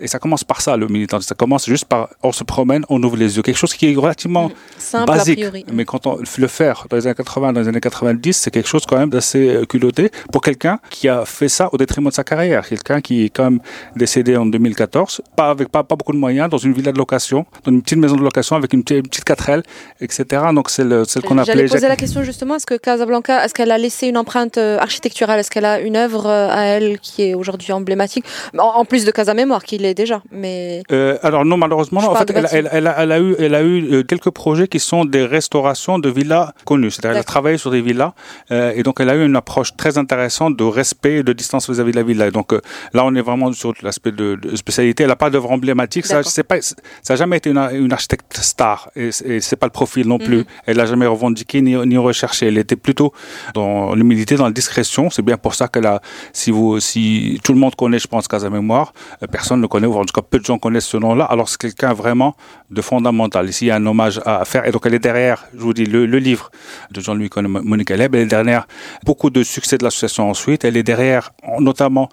et 0.00 0.06
ça 0.08 0.18
commence 0.18 0.44
par 0.44 0.60
ça, 0.60 0.76
le 0.76 0.86
militant. 0.88 1.20
Ça 1.20 1.34
commence 1.34 1.66
juste 1.66 1.84
par 1.86 2.08
on 2.22 2.32
se 2.32 2.44
promène, 2.44 2.84
on 2.88 3.02
ouvre 3.02 3.16
les 3.16 3.36
yeux. 3.36 3.42
Quelque 3.42 3.56
chose 3.56 3.74
qui 3.74 3.90
est 3.90 3.96
relativement 3.96 4.50
Simple 4.78 5.06
basique. 5.06 5.38
A 5.38 5.50
priori. 5.50 5.66
Mais 5.72 5.84
quand 5.84 6.06
on 6.06 6.18
le 6.18 6.48
faire 6.48 6.86
dans 6.88 6.96
les 6.96 7.06
années 7.06 7.14
80, 7.14 7.52
dans 7.52 7.60
les 7.60 7.68
années 7.68 7.80
90, 7.80 8.32
c'est 8.32 8.50
quelque 8.50 8.68
chose 8.68 8.84
quand 8.86 8.98
même 8.98 9.10
d'assez 9.10 9.48
euh, 9.48 9.64
culotté 9.64 10.10
pour 10.32 10.42
quelqu'un 10.42 10.78
qui 10.90 11.08
a 11.08 11.24
fait 11.24 11.48
ça 11.48 11.68
au 11.72 11.76
détriment 11.76 12.08
de 12.08 12.14
sa 12.14 12.24
carrière. 12.24 12.68
Quelqu'un 12.68 13.00
qui 13.00 13.24
est 13.24 13.30
quand 13.30 13.44
même 13.44 13.60
décédé 13.94 14.36
en 14.36 14.46
2014, 14.46 15.22
pas 15.36 15.50
avec 15.50 15.68
pas, 15.68 15.82
pas 15.82 15.96
beaucoup 15.96 16.12
de 16.12 16.18
moyens, 16.18 16.48
dans 16.50 16.58
une 16.58 16.72
villa 16.72 16.92
de 16.92 16.98
location, 16.98 17.46
dans 17.64 17.72
une 17.72 17.82
petite 17.82 17.98
maison 17.98 18.16
de 18.16 18.22
location 18.22 18.56
avec 18.56 18.72
une 18.72 18.82
petite, 18.82 18.98
une 18.98 19.08
petite 19.08 19.26
4L, 19.26 19.62
etc. 20.00 20.42
Donc 20.54 20.70
c'est 20.70 20.84
le, 20.84 21.04
ce 21.04 21.18
qu'on 21.20 21.38
appelait. 21.38 21.54
J'allais 21.54 21.68
poser 21.68 21.88
la 21.88 21.96
question 21.96 22.22
justement 22.22 22.56
est-ce 22.56 22.66
que 22.66 22.74
Casablanca, 22.74 23.44
est-ce 23.44 23.54
qu'elle 23.54 23.70
a 23.70 23.78
laissé 23.78 24.08
une 24.08 24.16
empreinte 24.16 24.58
euh, 24.58 24.78
architecturale? 24.78 25.40
Est-ce 25.40 25.50
qu'elle 25.50 25.64
a 25.64 25.80
une 25.80 25.96
œuvre 25.96 26.26
euh, 26.26 26.48
à 26.50 26.62
elle 26.64 26.98
qui 27.00 27.22
est 27.22 27.34
aujourd'hui 27.34 27.72
emblématique? 27.72 28.24
En, 28.58 28.84
plus 28.84 29.04
de 29.04 29.10
Casa 29.10 29.34
Mémoire, 29.34 29.64
qui 29.64 29.76
l'est 29.86 29.94
déjà. 29.94 30.22
Mais 30.30 30.82
euh, 30.92 31.18
alors 31.22 31.44
non, 31.44 31.56
malheureusement, 31.56 32.00
En 32.00 32.14
fait, 32.14 32.30
elle, 32.30 32.48
elle, 32.52 32.94
elle, 32.96 33.12
a, 33.12 33.20
eu, 33.20 33.34
elle 33.38 33.54
a 33.54 33.62
eu 33.62 33.92
euh, 33.92 34.02
quelques 34.02 34.30
projets 34.30 34.68
qui 34.68 34.80
sont 34.80 35.04
des 35.04 35.24
restaurations 35.24 35.98
de 35.98 36.08
villas 36.08 36.52
connues. 36.64 36.90
C'est-à-dire 36.90 37.12
qu'elle 37.12 37.20
a 37.20 37.24
travaillé 37.24 37.58
sur 37.58 37.70
des 37.70 37.80
villas 37.80 38.12
euh, 38.50 38.72
et 38.74 38.82
donc 38.82 39.00
elle 39.00 39.10
a 39.10 39.16
eu 39.16 39.24
une 39.24 39.36
approche 39.36 39.76
très 39.76 39.98
intéressante 39.98 40.56
de 40.56 40.64
respect 40.64 41.16
et 41.16 41.22
de 41.22 41.32
distance 41.32 41.68
vis-à-vis 41.68 41.92
de 41.92 41.96
la 41.96 42.02
villa. 42.02 42.30
donc 42.30 42.52
là, 42.92 43.04
on 43.04 43.14
est 43.14 43.22
vraiment 43.22 43.52
sur 43.52 43.72
l'aspect 43.82 44.12
de, 44.12 44.38
spécialité. 44.54 45.04
Elle 45.04 45.08
n'a 45.10 45.16
pas 45.16 45.30
d'œuvre 45.30 45.50
emblématique. 45.50 46.06
Ça, 46.06 46.22
c'est 46.22 46.44
pas, 46.44 46.60
ça 46.60 46.74
n'a 47.10 47.16
jamais 47.16 47.38
été 47.38 47.50
une, 47.50 47.92
architecte 47.92 48.36
star 48.36 48.90
et, 48.96 49.10
et 49.24 49.40
c'est 49.40 49.56
pas 49.56 49.66
le 49.66 49.72
profil 49.72 50.06
non 50.06 50.18
plus. 50.18 50.38
Mhm. 50.38 50.44
Elle 50.66 50.76
n'a 50.78 50.86
jamais 50.86 51.06
revendiqué 51.06 51.62
ni, 51.62 51.76
ni 51.86 51.96
recherché. 51.96 52.46
Elle 52.46 52.58
était 52.58 52.76
plutôt 52.76 53.12
dans 53.54 53.94
l'humilité, 53.94 54.36
dans 54.36 54.44
la 54.44 54.50
discrétion. 54.50 55.10
C'est 55.10 55.22
bien 55.22 55.36
pour 55.36 55.54
ça 55.54 55.68
qu'elle 55.68 55.86
a, 55.86 56.00
si 56.32 56.50
vous, 56.50 56.80
si 56.80 57.40
tout 57.44 57.52
le 57.52 57.58
monde 57.58 57.74
connaît, 57.74 57.98
je 57.98 58.08
pense, 58.08 58.28
Casa 58.28 58.50
Mémoire, 58.50 58.92
personne 59.30 59.60
ne 59.60 59.66
connaît, 59.66 59.75
ou 59.84 59.94
en 59.94 60.04
tout 60.04 60.12
cas 60.12 60.22
peu 60.22 60.38
de 60.38 60.44
gens 60.44 60.58
connaissent 60.58 60.86
ce 60.86 60.96
nom-là, 60.96 61.24
alors 61.24 61.48
c'est 61.48 61.58
quelqu'un 61.58 61.92
vraiment 61.92 62.36
de 62.70 62.80
fondamental. 62.82 63.48
Ici, 63.48 63.66
il 63.66 63.68
y 63.68 63.70
a 63.70 63.76
un 63.76 63.86
hommage 63.86 64.20
à 64.24 64.44
faire. 64.44 64.66
Et 64.66 64.72
donc, 64.72 64.82
elle 64.86 64.94
est 64.94 64.98
derrière, 64.98 65.44
je 65.54 65.60
vous 65.60 65.72
dis, 65.72 65.86
le, 65.86 66.04
livre 66.04 66.50
de 66.90 67.00
Jean-Louis 67.00 67.30
Monique 67.36 67.90
Aleb, 67.90 68.14
elle 68.14 68.22
est 68.22 68.26
derrière 68.26 68.66
beaucoup 69.04 69.30
de 69.30 69.42
succès 69.42 69.78
de 69.78 69.84
l'association 69.84 70.30
ensuite. 70.30 70.64
Elle 70.64 70.76
est 70.76 70.82
derrière, 70.82 71.32
notamment, 71.60 72.08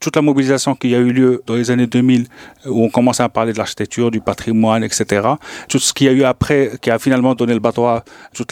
toute 0.00 0.16
la 0.16 0.22
mobilisation 0.22 0.74
qui 0.74 0.94
a 0.94 0.98
eu 0.98 1.12
lieu 1.12 1.42
dans 1.46 1.54
les 1.54 1.70
années 1.70 1.86
2000, 1.86 2.26
où 2.66 2.84
on 2.84 2.88
commençait 2.88 3.22
à 3.22 3.28
parler 3.28 3.52
de 3.52 3.58
l'architecture, 3.58 4.10
du 4.10 4.20
patrimoine, 4.20 4.84
etc. 4.84 5.28
Tout 5.68 5.78
ce 5.78 5.92
qu'il 5.92 6.06
y 6.06 6.10
a 6.10 6.12
eu 6.12 6.24
après, 6.24 6.72
qui 6.80 6.90
a 6.90 6.98
finalement 6.98 7.34
donné 7.34 7.52
le 7.52 7.60
bateau 7.60 7.86
à 7.86 8.04
tout 8.34 8.46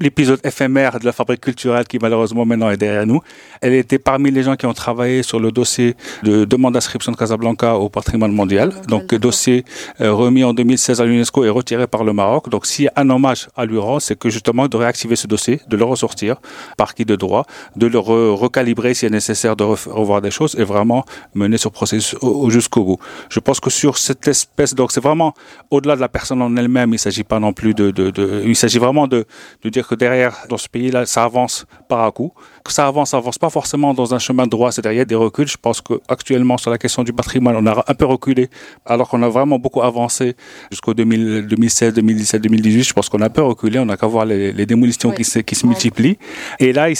l'épisode 0.00 0.40
éphémère 0.44 0.98
de 0.98 1.04
la 1.04 1.12
fabrique 1.12 1.40
culturelle 1.40 1.86
qui, 1.86 1.98
malheureusement, 2.00 2.44
maintenant 2.44 2.70
est 2.70 2.76
derrière 2.76 3.06
nous. 3.06 3.20
Elle 3.60 3.74
était 3.74 3.98
parmi 3.98 4.30
les 4.30 4.42
gens 4.42 4.56
qui 4.56 4.66
ont 4.66 4.74
travaillé 4.74 5.22
sur 5.22 5.40
le 5.40 5.52
dossier 5.52 5.96
de 6.22 6.44
demande 6.44 6.74
d'inscription 6.74 7.12
de 7.12 7.16
Casablanca 7.16 7.74
au 7.76 7.88
patrimoine 8.00 8.32
mondial. 8.32 8.68
Donc, 8.86 9.06
dossier 9.14 9.64
euh, 10.00 10.12
remis 10.12 10.44
en 10.44 10.52
2016 10.52 11.00
à 11.00 11.04
l'UNESCO 11.04 11.44
et 11.44 11.50
retiré 11.50 11.86
par 11.94 12.02
le 12.08 12.12
Maroc. 12.12 12.48
Donc, 12.48 12.62
s'il 12.66 12.84
y 12.86 12.88
a 12.88 12.92
un 12.96 13.08
hommage 13.10 13.48
à 13.56 13.64
l'URAN, 13.64 13.98
c'est 14.06 14.18
que 14.22 14.28
justement 14.36 14.64
de 14.68 14.76
réactiver 14.76 15.16
ce 15.16 15.26
dossier, 15.26 15.60
de 15.72 15.76
le 15.76 15.84
ressortir 15.84 16.36
par 16.76 16.94
qui 16.94 17.04
de 17.04 17.16
droit, 17.16 17.44
de 17.76 17.86
le 17.86 17.98
recalibrer 18.44 18.94
s'il 18.94 19.08
est 19.08 19.16
nécessaire 19.20 19.54
de 19.56 19.64
revoir 19.64 20.20
des 20.26 20.30
choses 20.38 20.54
et 20.60 20.64
vraiment 20.64 21.04
mener 21.34 21.58
ce 21.58 21.68
processus 21.68 22.16
jusqu'au 22.48 22.84
bout. 22.84 22.98
Je 23.34 23.40
pense 23.40 23.58
que 23.60 23.70
sur 23.70 23.98
cette 23.98 24.26
espèce, 24.28 24.74
donc 24.74 24.92
c'est 24.92 25.02
vraiment 25.08 25.34
au-delà 25.70 25.96
de 25.96 26.00
la 26.00 26.08
personne 26.08 26.40
en 26.42 26.56
elle-même, 26.56 26.90
il 26.92 26.98
s'agit 26.98 27.24
pas 27.24 27.40
non 27.40 27.52
plus 27.52 27.74
de, 27.74 27.90
de, 27.90 28.10
de 28.10 28.42
il 28.46 28.56
s'agit 28.56 28.78
vraiment 28.78 29.06
de, 29.14 29.20
de 29.64 29.68
dire 29.68 29.86
que 29.88 29.94
derrière, 29.94 30.32
dans 30.48 30.60
ce 30.64 30.68
pays-là, 30.68 31.06
ça 31.06 31.24
avance 31.24 31.66
par 31.88 32.00
à 32.04 32.12
coup 32.12 32.32
ça 32.72 32.86
avance, 32.86 33.10
ça 33.10 33.16
avance 33.16 33.38
pas 33.38 33.50
forcément 33.50 33.94
dans 33.94 34.14
un 34.14 34.18
chemin 34.18 34.46
droit, 34.46 34.72
c'est-à-dire 34.72 35.06
des 35.06 35.14
reculs. 35.14 35.48
Je 35.48 35.56
pense 35.56 35.80
qu'actuellement, 35.80 36.58
sur 36.58 36.70
la 36.70 36.78
question 36.78 37.02
du 37.02 37.12
patrimoine, 37.12 37.56
on 37.56 37.66
a 37.66 37.77
un 37.86 37.94
peu 37.94 38.04
reculé, 38.04 38.48
alors 38.86 39.08
qu'on 39.08 39.22
a 39.22 39.28
vraiment 39.28 39.58
beaucoup 39.58 39.82
avancé 39.82 40.34
jusqu'au 40.70 40.94
2016, 40.94 41.94
2017, 41.94 42.42
2018. 42.42 42.82
Je 42.82 42.92
pense 42.92 43.08
qu'on 43.08 43.20
a 43.20 43.26
un 43.26 43.30
peu 43.30 43.42
reculé, 43.42 43.78
on 43.78 43.86
n'a 43.86 43.96
qu'à 43.96 44.06
voir 44.06 44.24
les, 44.24 44.66
démolitions 44.66 45.10
qui, 45.10 45.24
se, 45.24 45.38
qui 45.40 45.54
se 45.54 45.66
multiplient. 45.66 46.18
Et 46.58 46.72
là, 46.72 46.90
il, 46.90 46.96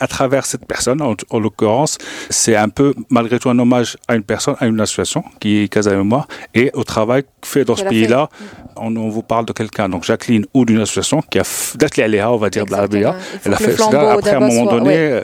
à 0.00 0.06
travers 0.06 0.46
cette 0.46 0.66
personne, 0.66 1.00
en, 1.02 1.38
l'occurrence, 1.38 1.98
c'est 2.30 2.56
un 2.56 2.68
peu, 2.68 2.94
malgré 3.10 3.38
tout, 3.38 3.50
un 3.50 3.58
hommage 3.58 3.96
à 4.08 4.14
une 4.14 4.22
personne, 4.22 4.56
à 4.58 4.66
une 4.66 4.80
association, 4.80 5.24
qui 5.40 5.58
est 5.58 5.68
Casa 5.68 5.94
Mémoire, 5.94 6.26
et 6.54 6.70
au 6.74 6.84
travail 6.84 7.24
fait 7.44 7.64
dans 7.64 7.76
ce 7.76 7.84
pays-là. 7.84 8.28
On, 8.76 8.94
on, 8.96 9.08
vous 9.08 9.22
parle 9.22 9.44
de 9.46 9.52
quelqu'un, 9.52 9.88
donc 9.88 10.04
Jacqueline, 10.04 10.46
ou 10.54 10.64
d'une 10.64 10.80
association 10.80 11.22
qui 11.22 11.38
a, 11.38 11.44
d'être 11.76 11.98
on 12.32 12.36
va 12.36 12.50
dire, 12.50 12.66
de 12.66 12.72
la 12.72 12.86
Elle 13.44 13.54
a 13.54 13.56
fait 13.56 13.76
cela. 13.76 14.12
Après, 14.12 14.30
à 14.30 14.38
un 14.38 14.40
moment 14.40 14.70
donné, 14.70 14.96
euh, 14.96 15.22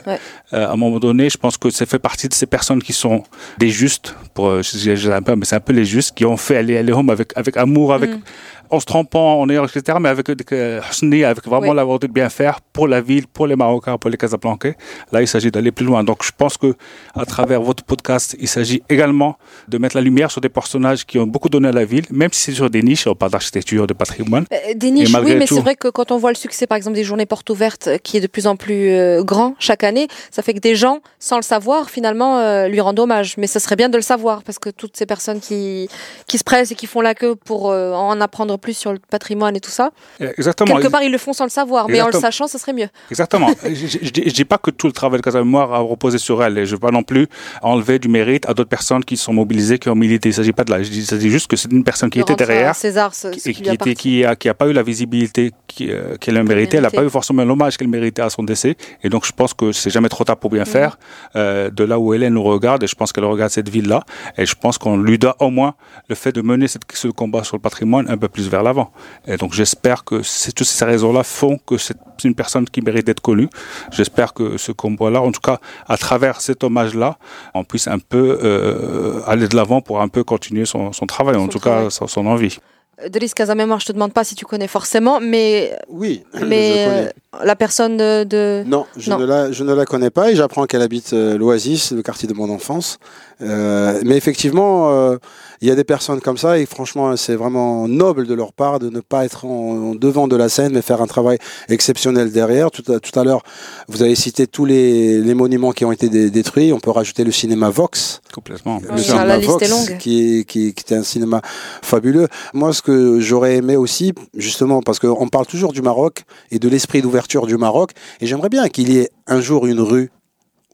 à 0.51 0.71
un 0.71 0.75
moment 0.75 0.99
donné, 0.99 1.29
je 1.29 1.37
pense 1.37 1.57
que 1.57 1.69
ça 1.69 1.85
fait 1.85 1.99
partie 1.99 2.27
de 2.27 2.33
ces 2.33 2.45
personnes 2.45 2.81
qui 2.81 2.93
sont 2.93 3.23
des 3.57 3.69
justes, 3.69 4.15
pour, 4.33 4.47
euh, 4.47 4.61
un 5.07 5.35
mais 5.35 5.45
c'est 5.45 5.55
un 5.55 5.59
peu 5.59 5.73
les 5.73 5.85
justes, 5.85 6.15
qui 6.15 6.25
ont 6.25 6.37
fait 6.37 6.57
aller, 6.57 6.77
aller 6.77 6.93
home 6.93 7.09
avec, 7.09 7.31
avec 7.35 7.57
amour, 7.57 7.93
avec, 7.93 8.11
mm 8.11 8.21
en 8.69 8.79
se 8.79 8.85
trompant, 8.85 9.39
en 9.41 9.49
ayant, 9.49 9.65
etc., 9.65 9.97
mais 10.01 10.09
avec, 10.09 10.29
euh, 10.29 10.81
avec 11.25 11.45
vraiment 11.45 11.69
Oui. 11.69 11.75
la 11.75 11.83
volonté 11.83 12.07
de 12.07 12.13
bien 12.13 12.29
faire 12.29 12.61
pour 12.61 12.87
la 12.87 13.01
ville, 13.01 13.27
pour 13.27 13.47
les 13.47 13.55
Marocains, 13.55 13.97
pour 13.97 14.09
les 14.09 14.17
Casablancais. 14.17 14.75
Là, 15.11 15.21
il 15.21 15.27
s'agit 15.27 15.51
d'aller 15.51 15.71
plus 15.71 15.85
loin. 15.85 16.03
Donc, 16.03 16.23
je 16.23 16.31
pense 16.37 16.57
que 16.57 16.75
à 17.15 17.25
travers 17.25 17.61
votre 17.61 17.83
podcast, 17.83 18.35
il 18.39 18.47
s'agit 18.47 18.81
également 18.89 19.37
de 19.67 19.77
mettre 19.77 19.95
la 19.95 20.01
lumière 20.01 20.31
sur 20.31 20.41
des 20.41 20.49
personnages 20.49 21.05
qui 21.05 21.17
ont 21.19 21.27
beaucoup 21.27 21.49
donné 21.49 21.67
à 21.69 21.71
la 21.71 21.85
ville, 21.85 22.05
même 22.11 22.31
si 22.31 22.41
c'est 22.41 22.51
sur 22.53 22.69
des 22.69 22.81
niches, 22.81 23.07
on 23.07 23.15
parle 23.15 23.31
d'architecture, 23.31 23.87
de 23.87 23.93
patrimoine. 23.93 24.45
Euh, 24.53 24.73
Des 24.75 24.91
niches, 24.91 25.13
oui, 25.23 25.35
mais 25.35 25.45
tout- 25.45 25.55
c'est 25.55 25.61
vrai 25.61 25.75
que 25.75 25.87
quand 25.87 26.11
on 26.11 26.17
voit 26.17 26.31
le 26.31 26.35
succès, 26.35 26.67
par 26.67 26.75
exemple, 26.77 26.95
des 26.95 27.03
journées 27.03 27.25
portes 27.25 27.49
ouvertes, 27.49 27.87
euh, 27.87 27.97
qui 27.97 28.17
est 28.17 28.21
de 28.21 28.27
plus 28.27 28.47
en 28.47 28.55
plus 28.55 28.89
euh, 28.91 29.23
grand 29.23 29.55
chaque 29.59 29.83
année, 29.83 30.07
ça 30.31 30.41
fait 30.43 30.53
que 30.53 30.59
des 30.59 30.75
gens, 30.75 30.99
sans 31.19 31.35
le 31.37 31.41
savoir, 31.43 31.89
finalement, 31.89 32.37
euh, 32.39 32.67
lui 32.67 32.79
rendent 32.81 32.99
hommage. 32.99 33.35
Mais 33.37 33.47
ça 33.47 33.59
serait 33.59 33.75
bien 33.75 33.89
de 33.89 33.97
le 33.97 34.01
savoir, 34.03 34.43
parce 34.43 34.59
que 34.59 34.69
toutes 34.69 34.95
ces 34.97 35.05
personnes 35.05 35.39
qui, 35.39 35.89
qui 36.27 36.37
se 36.37 36.43
pressent 36.43 36.71
et 36.71 36.75
qui 36.75 36.87
font 36.87 37.01
la 37.01 37.15
queue 37.15 37.35
pour 37.35 37.71
euh, 37.71 37.93
en 37.93 38.19
apprendre 38.21 38.53
plus 38.59 38.73
sur 38.75 38.93
le 38.93 38.99
patrimoine 38.99 39.55
et 39.55 39.59
tout 39.59 39.71
ça, 39.71 39.91
Exactement. 40.19 40.75
quelque 40.75 40.89
part, 40.91 41.01
ils 41.03 41.11
le 41.11 41.17
font 41.17 41.33
sans 41.33 41.45
le 41.45 41.49
savoir, 41.49 41.89
mais 41.89 42.01
en 42.01 42.07
le 42.07 42.13
sachant, 42.13 42.47
ça 42.47 42.57
serait 42.59 42.73
mieux. 42.73 42.89
Exactement. 43.09 43.49
je, 43.63 43.87
je 44.01 44.11
dis- 44.11 44.45
pas 44.45 44.57
que 44.57 44.71
tout 44.71 44.87
le 44.87 44.93
travail 44.93 45.19
de 45.19 45.23
Casa 45.23 45.39
Mémoire 45.39 45.73
a 45.73 45.79
reposé 45.79 46.17
sur 46.17 46.43
elle. 46.43 46.57
Et 46.57 46.65
je 46.65 46.71
veux 46.71 46.79
pas 46.79 46.91
non 46.91 47.03
plus 47.03 47.27
enlever 47.61 47.99
du 47.99 48.07
mérite 48.07 48.47
à 48.49 48.53
d'autres 48.53 48.69
personnes 48.69 49.03
qui 49.05 49.15
sont 49.17 49.33
mobilisées, 49.33 49.77
qui 49.79 49.89
ont 49.89 49.95
milité. 49.95 50.29
Il 50.29 50.33
s'agit 50.33 50.53
pas 50.53 50.63
de 50.63 50.71
là. 50.71 50.81
Je 50.81 50.89
dis, 50.89 50.99
il 50.99 51.05
s'agit 51.05 51.29
juste 51.29 51.47
que 51.47 51.55
c'est 51.55 51.71
une 51.71 51.83
personne 51.83 52.09
qui 52.09 52.17
De 52.19 52.23
était 52.23 52.35
derrière. 52.35 52.75
César, 52.75 53.13
ce, 53.13 53.31
ce 53.33 53.49
et 53.49 53.53
qui 53.53 53.93
qui, 53.95 54.25
a, 54.25 54.35
qui 54.35 54.49
a 54.49 54.53
pas 54.53 54.67
eu 54.67 54.73
la 54.73 54.81
visibilité 54.83 55.51
euh, 55.81 56.17
qu'elle 56.17 56.37
a 56.37 56.43
mérité. 56.43 56.77
Elle 56.77 56.83
n'a 56.83 56.89
pas 56.89 57.03
eu 57.03 57.09
forcément 57.09 57.43
l'hommage 57.45 57.77
qu'elle 57.77 57.87
méritait 57.89 58.21
à 58.23 58.29
son 58.29 58.43
décès. 58.43 58.75
Et 59.03 59.09
donc, 59.09 59.25
je 59.25 59.31
pense 59.31 59.53
que 59.53 59.71
c'est 59.71 59.89
jamais 59.91 60.09
trop 60.09 60.23
tard 60.23 60.37
pour 60.37 60.49
bien 60.49 60.65
faire. 60.65 60.97
Euh, 61.35 61.69
de 61.69 61.83
là 61.83 61.99
où 61.99 62.13
Hélène 62.13 62.33
nous 62.33 62.43
regarde, 62.43 62.83
et 62.83 62.87
je 62.87 62.95
pense 62.95 63.13
qu'elle 63.13 63.25
regarde 63.25 63.51
cette 63.51 63.69
ville-là. 63.69 64.03
Et 64.37 64.45
je 64.45 64.55
pense 64.55 64.77
qu'on 64.77 64.97
lui 64.97 65.19
doit 65.19 65.35
au 65.39 65.49
moins 65.51 65.75
le 66.07 66.15
fait 66.15 66.31
de 66.31 66.41
mener 66.41 66.67
cette, 66.67 66.83
ce 66.93 67.07
combat 67.07 67.43
sur 67.43 67.55
le 67.57 67.61
patrimoine 67.61 68.09
un 68.09 68.17
peu 68.17 68.27
plus 68.27 68.48
vers 68.49 68.63
l'avant. 68.63 68.91
Et 69.27 69.37
donc, 69.37 69.53
j'espère 69.53 70.03
que 70.03 70.15
toutes 70.51 70.67
ces 70.67 70.85
raisons-là 70.85 71.23
font 71.23 71.57
que 71.65 71.77
c'est 71.77 71.95
une 72.23 72.35
personne 72.35 72.65
qui 72.65 72.81
mérite 72.81 73.05
d'être 73.05 73.21
connue. 73.21 73.49
J'espère 73.91 74.33
que 74.33 74.57
ce 74.57 74.71
combat-là, 74.71 75.21
en 75.21 75.31
tout 75.31 75.41
cas, 75.41 75.59
à 75.87 75.97
travers 75.97 76.41
cet 76.41 76.63
hommage-là, 76.63 77.17
on 77.53 77.63
puisse 77.63 77.87
un 77.87 77.99
peu 77.99 78.39
euh, 78.43 79.21
aller 79.25 79.47
de 79.47 79.55
l'avant 79.55 79.81
pour 79.81 80.01
un 80.01 80.07
peu 80.07 80.23
continuer 80.23 80.65
son, 80.65 80.91
son 80.93 81.05
travail, 81.05 81.35
en 81.37 81.47
tout 81.47 81.59
travail. 81.59 81.85
cas, 81.85 81.89
son, 81.89 82.07
son 82.07 82.25
envie. 82.25 82.57
Euh, 83.01 83.07
Delis 83.07 83.31
Casamémoire, 83.33 83.79
je 83.79 83.85
te 83.85 83.91
demande 83.93 84.11
pas 84.11 84.25
si 84.25 84.35
tu 84.35 84.45
connais 84.45 84.67
forcément, 84.67 85.19
mais, 85.21 85.73
Oui, 85.87 86.23
mais 86.45 86.85
euh, 86.89 87.09
la 87.45 87.55
personne 87.55 87.95
de... 87.95 88.23
de- 88.25 88.63
Non, 88.67 88.85
je, 88.97 89.09
Non. 89.09 89.19
Ne 89.19 89.25
la, 89.25 89.51
je 89.53 89.63
ne 89.63 89.73
la 89.73 89.85
connais 89.85 90.09
pas 90.09 90.31
et 90.31 90.35
j'apprends 90.35 90.65
qu'elle 90.65 90.81
habite 90.81 91.13
euh, 91.13 91.37
l'Oasis, 91.37 91.91
le 91.93 92.01
quartier 92.01 92.27
de 92.27 92.33
mon 92.33 92.49
enfance. 92.49 92.97
Euh, 93.41 94.01
mais 94.05 94.17
effectivement, 94.17 94.91
euh, 94.91 95.17
il 95.61 95.67
y 95.67 95.71
a 95.71 95.75
des 95.75 95.83
personnes 95.83 96.21
comme 96.21 96.37
ça 96.37 96.57
et 96.57 96.65
franchement, 96.65 97.15
c'est 97.17 97.35
vraiment 97.35 97.87
noble 97.87 98.25
de 98.27 98.33
leur 98.33 98.53
part 98.53 98.79
de 98.79 98.89
ne 98.89 99.01
pas 99.01 99.25
être 99.25 99.45
en, 99.45 99.91
en 99.91 99.95
devant 99.95 100.27
de 100.27 100.35
la 100.35 100.47
scène, 100.49 100.71
mais 100.73 100.81
faire 100.81 101.01
un 101.01 101.07
travail 101.07 101.37
exceptionnel 101.67 102.31
derrière. 102.31 102.71
Tout 102.71 102.89
à, 102.91 102.99
tout 102.99 103.17
à 103.19 103.23
l'heure, 103.23 103.43
vous 103.87 104.01
avez 104.01 104.15
cité 104.15 104.47
tous 104.47 104.65
les, 104.65 105.19
les 105.21 105.33
monuments 105.33 105.71
qui 105.71 105.85
ont 105.85 105.91
été 105.91 106.09
dé- 106.09 106.29
détruits. 106.31 106.71
On 106.73 106.79
peut 106.79 106.91
rajouter 106.91 107.23
le 107.23 107.31
cinéma 107.31 107.69
Vox, 107.69 108.21
Complètement. 108.33 108.79
le 108.83 108.93
Oui, 108.95 109.03
cinéma 109.03 109.25
la 109.25 109.37
liste 109.37 109.49
Vox, 109.49 109.63
est 109.65 109.69
longue. 109.69 109.97
Qui, 109.97 110.39
est- 110.39 110.43
qui, 110.45 110.73
qui 110.73 110.81
était 110.81 110.95
un 110.95 111.03
cinéma 111.03 111.41
fabuleux. 111.81 112.27
Moi, 112.53 112.73
ce 112.73 112.81
que 112.81 113.19
j'aurais 113.19 113.55
aimé 113.57 113.75
aussi, 113.75 114.13
justement, 114.35 114.81
parce 114.81 114.99
qu'on 114.99 115.27
parle 115.27 115.45
toujours 115.45 115.73
du 115.73 115.81
Maroc 115.81 116.23
et 116.51 116.59
de 116.59 116.69
l'esprit 116.69 117.01
d'ouverture 117.01 117.45
du 117.47 117.57
Maroc, 117.57 117.91
et 118.21 118.27
j'aimerais 118.27 118.49
bien 118.49 118.69
qu'il 118.69 118.89
y 118.91 118.97
ait 118.99 119.09
un 119.27 119.41
jour 119.41 119.65
une 119.67 119.81
rue, 119.81 120.11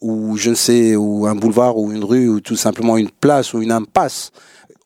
ou 0.02 0.38
je 0.38 0.52
ne 0.52 0.56
sais, 0.56 0.96
ou 0.96 1.26
un 1.26 1.36
boulevard, 1.36 1.78
ou 1.78 1.92
une 1.92 2.04
rue, 2.04 2.30
ou 2.30 2.40
tout 2.40 2.56
simplement 2.56 2.98
une 2.98 3.10
place, 3.10 3.54
ou 3.54 3.62
une 3.62 3.72
impasse, 3.72 4.32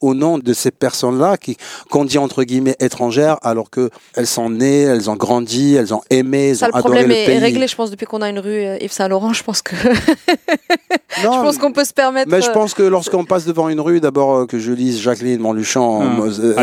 au 0.01 0.13
nom 0.13 0.37
de 0.37 0.53
ces 0.53 0.71
personnes-là 0.71 1.37
qui 1.37 1.57
qu'on 1.89 2.05
dit 2.05 2.17
entre 2.17 2.43
guillemets 2.43 2.75
étrangères 2.79 3.37
alors 3.41 3.69
que 3.69 3.89
elles 4.15 4.27
sont 4.27 4.49
nées, 4.49 4.81
elles 4.81 5.09
ont 5.09 5.15
grandi, 5.15 5.75
elles 5.75 5.93
ont 5.93 6.01
aimé, 6.09 6.49
elles 6.49 6.57
Ça, 6.57 6.65
ont 6.67 6.69
le 6.69 6.75
adoré 6.77 6.95
problème 6.95 7.07
le 7.09 7.15
est, 7.15 7.25
pays. 7.25 7.35
est 7.35 7.39
réglé, 7.39 7.67
je 7.67 7.75
pense, 7.75 7.91
depuis 7.91 8.05
qu'on 8.05 8.21
a 8.21 8.29
une 8.29 8.39
rue 8.39 8.63
euh, 8.65 8.77
Yves 8.81 8.91
Saint-Laurent. 8.91 9.33
Je 9.33 9.43
pense 9.43 9.61
que 9.61 9.75
Non, 11.23 11.33
je 11.33 11.41
pense 11.41 11.57
qu'on 11.57 11.71
peut 11.71 11.83
se 11.83 11.93
permettre. 11.93 12.29
Mais 12.31 12.41
je 12.41 12.49
euh, 12.49 12.53
pense 12.53 12.73
que 12.73 12.83
lorsqu'on 12.83 13.25
passe 13.25 13.45
devant 13.45 13.67
une 13.69 13.81
rue, 13.81 13.99
d'abord 13.99 14.35
euh, 14.35 14.45
que 14.45 14.59
je 14.59 14.71
lise 14.71 15.01
Jacqueline 15.01 15.39
Montluchan, 15.39 16.01
Ah, 16.01 16.21
euh, 16.21 16.53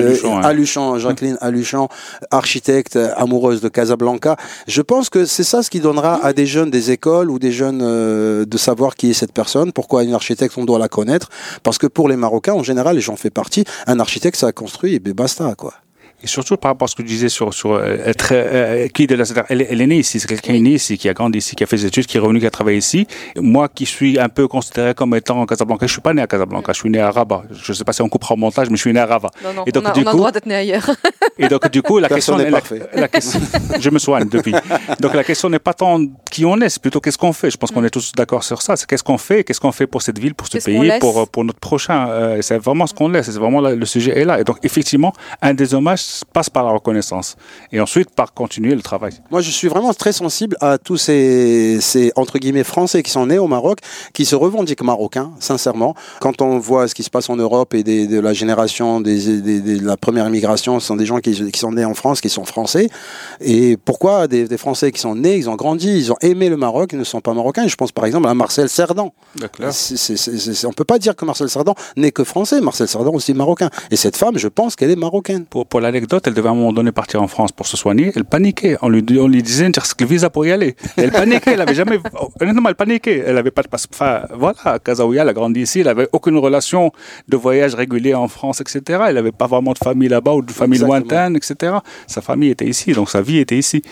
Aluchan, 0.43 0.95
euh, 0.95 0.99
Jacqueline 0.99 1.37
Aluchan, 1.41 1.89
architecte 2.31 2.97
amoureuse 3.17 3.61
de 3.61 3.69
Casablanca. 3.69 4.37
Je 4.67 4.83
pense 4.83 5.11
que 5.11 5.25
c'est 5.25 5.45
ça 5.45 5.63
ce 5.63 5.69
qui 5.71 5.81
donnera 5.81 6.25
à 6.25 6.33
des 6.33 6.47
jeunes 6.47 6.71
des 6.71 6.91
écoles 6.91 7.31
ou 7.31 7.39
des 7.39 7.53
jeunes 7.53 7.81
euh, 7.83 8.45
de 8.47 8.57
savoir 8.59 8.95
qui 8.95 9.11
est 9.11 9.15
cette 9.15 9.33
personne, 9.33 9.73
pourquoi 9.73 10.05
une 10.05 10.15
architecte 10.15 10.55
on 10.57 10.65
doit 10.65 10.79
la 10.79 10.89
connaître, 10.89 11.29
parce 11.63 11.79
que 11.79 11.87
pour 11.87 12.09
les 12.09 12.17
Marocains 12.17 12.55
en 12.55 12.63
général, 12.63 12.97
et 12.97 13.01
j'en 13.01 13.17
un 13.87 14.01
architecte 14.01 14.37
ça 14.37 14.49
a 14.49 14.53
construit 14.53 14.95
et 14.95 14.99
ben 14.99 15.13
basta 15.13 15.55
quoi. 15.55 15.75
Et 16.23 16.27
surtout 16.27 16.57
par 16.57 16.71
rapport 16.71 16.87
à 16.87 16.89
ce 16.89 16.97
que 16.97 17.03
tu 17.03 17.09
disais 17.09 17.29
sur, 17.29 17.53
sur 17.53 17.73
euh, 17.73 17.99
être, 18.07 18.29
euh, 18.33 18.89
qui 18.89 19.07
de 19.07 19.15
la, 19.15 19.25
elle, 19.51 19.61
est- 19.61 19.67
elle 19.71 19.81
est 19.83 19.87
née 19.87 19.99
ici, 19.99 20.19
c'est 20.19 20.27
quelqu'un 20.27 20.53
qui 20.53 20.59
est 20.59 20.63
né 20.63 20.71
ici, 20.71 20.97
qui 20.97 21.09
a 21.11 21.13
grandi 21.15 21.39
ici, 21.39 21.55
qui 21.55 21.63
a 21.63 21.67
fait 21.67 21.77
des 21.77 21.85
études, 21.87 22.07
qui 22.07 22.17
est 22.17 22.21
revenu, 22.21 22.41
qui 22.41 22.47
a 22.47 22.51
travaillé 22.51 22.79
ici. 22.79 23.07
Moi 23.37 23.69
qui 23.69 23.85
suis 23.85 24.19
un 24.19 24.31
peu 24.31 24.49
considéré 24.49 24.95
comme 24.95 25.15
étant 25.15 25.41
en 25.41 25.47
Casablanca, 25.47 25.87
je 25.87 25.93
suis 25.93 26.01
pas 26.01 26.15
né 26.15 26.23
à 26.23 26.27
Casablanca, 26.27 26.73
je 26.73 26.79
suis 26.81 26.89
né 26.91 27.01
à 27.01 27.11
Rabat. 27.11 27.45
Je 27.53 27.73
sais 27.75 27.85
pas 27.85 27.93
si 27.93 28.01
on 28.01 28.09
coupera 28.09 28.35
au 28.35 28.39
montage, 28.39 28.71
mais 28.71 28.77
je 28.77 28.81
suis 28.81 28.93
né 28.95 29.01
à 29.01 29.07
Rabat. 29.07 29.31
Non, 29.45 29.53
non, 29.53 29.65
Et 29.67 29.73
donc, 29.73 29.85
on 29.85 29.91
a, 29.91 29.93
du 29.93 30.01
on 30.01 30.03
a 30.03 30.05
coup- 30.07 30.11
le 30.13 30.17
droit 30.19 30.33
d'être 30.33 30.47
né 30.47 30.55
ailleurs. 30.55 30.91
Et 31.39 31.49
donc, 31.49 31.71
du 31.71 31.83
coup, 31.83 31.99
la 31.99 32.09
question, 32.09 32.39
la- 32.39 32.49
la 32.95 33.09
question, 33.09 33.41
je 33.79 33.91
me 33.91 33.99
soigne 33.99 34.27
depuis. 34.29 34.55
Donc, 35.01 35.13
la 35.13 35.23
question 35.23 35.51
n'est 35.51 35.59
pas 35.59 35.75
tant 35.75 36.01
qui 36.31 36.47
on 36.47 36.59
est, 36.63 36.71
c'est 36.71 36.81
plutôt 36.81 37.01
qu'est-ce 37.01 37.19
qu'on 37.19 37.35
fait. 37.35 37.51
Je 37.51 37.59
pense 37.59 37.71
qu'on 37.71 37.85
est 37.85 37.91
tous 37.91 38.13
d'accord 38.13 38.43
sur 38.43 38.63
ça. 38.63 38.75
C'est 38.77 38.87
qu'est-ce 38.89 39.03
qu'on 39.05 39.19
fait, 39.19 39.45
qu'est-ce 39.45 39.61
qu'on 39.61 39.71
fait 39.73 39.87
pour 39.87 40.01
cette 40.01 40.19
ville, 40.19 40.35
pour 40.35 40.47
ce 40.47 40.57
pays, 40.59 40.93
pour, 40.99 41.29
pour 41.29 41.45
notre 41.45 41.61
prochain. 41.61 42.09
Euh, 42.09 42.41
c'est 42.41 42.57
vraiment 42.57 42.87
ce 42.87 42.95
qu'on 42.95 43.09
laisse. 43.11 43.27
C'est 43.27 43.39
vraiment 43.39 43.61
le 43.61 43.85
sujet 43.85 44.19
est 44.19 44.25
là. 44.25 44.41
Et 44.41 44.45
donc, 44.45 44.57
effectivement, 44.63 45.13
un 45.43 45.53
des 45.53 45.75
hommages 45.75 46.06
passe 46.33 46.51
par 46.51 46.65
la 46.65 46.71
reconnaissance. 46.73 47.37
Et 47.73 47.81
ensuite, 47.81 48.11
par 48.11 48.33
continuer 48.35 48.75
le 48.75 48.83
travail. 48.83 49.13
Moi, 49.31 49.41
je 49.41 49.51
suis 49.51 49.69
vraiment 49.69 49.93
très 49.95 50.13
sensible 50.13 50.57
à 50.61 50.79
tous 50.79 50.97
ces, 50.97 51.79
ces 51.81 52.13
entre 52.17 52.39
guillemets 52.39 52.65
français 52.65 53.03
qui 53.03 53.11
sont 53.11 53.27
nés 53.27 53.39
au 53.39 53.47
Maroc, 53.49 53.79
qui 54.13 54.25
se 54.25 54.35
revendiquent 54.37 54.83
marocains, 54.83 55.33
sincèrement. 55.41 55.95
Quand 56.21 56.43
on 56.43 56.59
voit 56.59 56.89
ce 56.89 56.95
qui 56.95 57.03
se 57.03 57.11
passe 57.11 57.29
en 57.31 57.37
Europe 57.37 57.75
et 57.75 57.83
des, 57.83 58.07
de 58.07 58.19
la 58.21 58.33
génération 58.33 59.01
des, 59.01 59.41
des- 59.41 59.61
des- 59.61 59.79
de 59.81 59.87
la 59.87 59.97
première 59.97 60.27
immigration, 60.27 60.81
ce 60.81 60.87
sont 60.87 60.97
des 60.97 61.07
gens 61.07 61.19
qui, 61.19 61.51
qui 61.51 61.59
sont 61.61 61.73
nés 61.73 61.85
en 61.85 61.95
France, 61.95 62.21
qui 62.21 62.29
sont 62.29 62.45
français. 62.45 62.89
Et 63.41 63.77
pourquoi 63.77 64.27
des, 64.29 64.47
Français 64.57 64.91
qui 64.93 65.01
sont 65.01 65.15
nés, 65.15 65.37
ils 65.37 65.51
ont 65.51 65.55
grandi, 65.57 65.99
ils 65.99 66.11
ont 66.13 66.17
aimé 66.23 66.49
le 66.49 66.57
Maroc, 66.57 66.91
ils 66.93 66.99
ne 66.99 67.05
sont 67.05 67.21
pas 67.21 67.35
marocains? 67.35 67.67
Je 67.67 67.77
pense 67.77 67.93
par 67.93 68.07
exemple 68.07 68.27
à 68.29 68.35
Marcel 68.35 68.69
Cerdan. 68.69 69.11
On 70.65 70.73
peut 70.73 70.85
pas 70.85 70.99
dire 70.99 71.15
que 71.15 71.25
Marcel 71.25 71.49
Cerdan 71.49 71.75
n'est 71.97 72.11
que 72.13 72.25
français. 72.25 72.61
Marcel 72.61 72.89
Cerdan 72.89 73.15
aussi 73.15 73.35
marocain. 73.35 73.69
Et 73.91 73.97
cette 73.97 74.17
femme, 74.17 74.39
je 74.39 74.49
pense 74.49 74.77
qu'elle 74.77 74.91
est 74.91 74.97
marocaine. 74.97 75.45
Pour, 75.45 75.67
pour 75.67 75.81
elle 75.97 76.35
devait 76.35 76.49
à 76.49 76.53
un 76.53 76.55
moment 76.55 76.73
donné 76.73 76.93
partir 76.93 77.23
en 77.23 77.29
France 77.29 77.53
pour 77.53 77.67
se 77.67 77.77
soigner. 77.77 78.13
Elle 78.15 78.25
paniquait. 78.25 78.77
On 78.83 78.89
lui, 78.89 79.05
on 79.19 79.29
lui 79.29 79.43
disait 79.43 79.69
le 79.69 80.07
visa 80.07 80.31
pour 80.31 80.47
y 80.47 80.53
aller. 80.53 80.77
Elle 80.97 81.11
paniquait. 81.11 81.53
Elle 81.53 81.61
avait 81.61 81.75
jamais. 81.75 81.99
Honnêtement, 82.41 82.69
elle 82.69 82.75
paniquait. 82.75 83.25
Elle 83.27 83.39
avait 83.39 83.51
pas 83.51 83.63
de 83.63 83.69
passeport. 83.69 83.97
Enfin, 83.97 84.27
voilà, 84.35 84.79
Kazaouia, 84.79 85.23
elle 85.23 85.29
a 85.29 85.33
grandi 85.33 85.61
ici. 85.61 85.81
Elle 85.81 85.89
avait 85.89 86.09
aucune 86.13 86.39
relation 86.39 86.93
de 87.29 87.37
voyage 87.37 87.75
régulier 87.75 88.15
en 88.15 88.29
France, 88.29 88.61
etc. 88.61 89.01
Elle 89.09 89.15
n'avait 89.15 89.33
pas 89.33 89.47
vraiment 89.47 89.73
de 89.73 89.79
famille 89.79 90.09
là-bas 90.09 90.35
ou 90.35 90.43
de 90.43 90.53
famille 90.53 90.79
Exactement. 90.79 90.99
lointaine, 90.99 91.37
etc. 91.37 91.77
Sa 92.07 92.21
famille 92.21 92.51
était 92.51 92.67
ici, 92.67 92.93
donc 92.93 93.11
sa 93.11 93.23
vie 93.23 93.39
était 93.39 93.57
ici. 93.59 93.83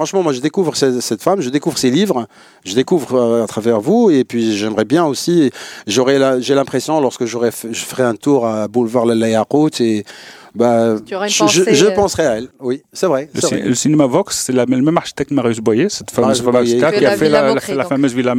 Franchement, 0.00 0.22
moi, 0.22 0.32
je 0.32 0.40
découvre 0.40 0.74
cette, 0.76 1.22
femme, 1.22 1.42
je 1.42 1.50
découvre 1.50 1.76
ses 1.76 1.90
livres, 1.90 2.26
je 2.64 2.74
découvre 2.74 3.16
euh, 3.16 3.44
à 3.44 3.46
travers 3.46 3.80
vous, 3.82 4.10
et 4.10 4.24
puis 4.24 4.56
j'aimerais 4.56 4.86
bien 4.86 5.04
aussi. 5.04 5.50
J'aurais, 5.86 6.40
j'ai 6.40 6.54
l'impression, 6.54 7.02
lorsque 7.02 7.26
je 7.26 7.36
ferai 7.74 8.02
un 8.04 8.14
tour 8.14 8.46
à 8.46 8.66
Boulevard 8.66 9.04
La 9.04 9.28
Yakout, 9.28 9.78
et 9.82 10.06
bah, 10.54 10.96
Tu 11.04 11.14
auras 11.14 11.26
une 11.26 11.30
je, 11.32 11.46
je- 11.46 11.74
je 11.74 11.86
euh, 11.86 11.90
penserai 11.94 12.26
à 12.26 12.36
elle. 12.38 12.48
Oui, 12.60 12.82
c'est 12.92 13.06
vrai. 13.06 13.28
Le, 13.34 13.40
vrai. 13.40 13.74
cinéma 13.74 14.06
Vox, 14.06 14.36
c'est 14.44 14.52
la- 14.52 14.64
le 14.64 14.82
même 14.82 14.96
architecte 14.96 15.30
Marius 15.30 15.58
Boyer, 15.60 15.88
cette 15.88 16.10
fameuse 16.10 16.42
Marius 16.42 16.42
Boyer. 16.42 16.84
architecte 16.84 16.94
qui 16.94 17.00
Que 17.00 17.06
a 17.06 17.10
la 17.10 17.16
fait 17.16 17.24
Villa 17.26 17.40
la, 17.42 17.46
la- 17.48 17.54
Mokri, 17.54 17.72
la 17.74 17.82
donc. 17.82 17.88
fameuse 17.88 18.14
villa. 18.14 18.34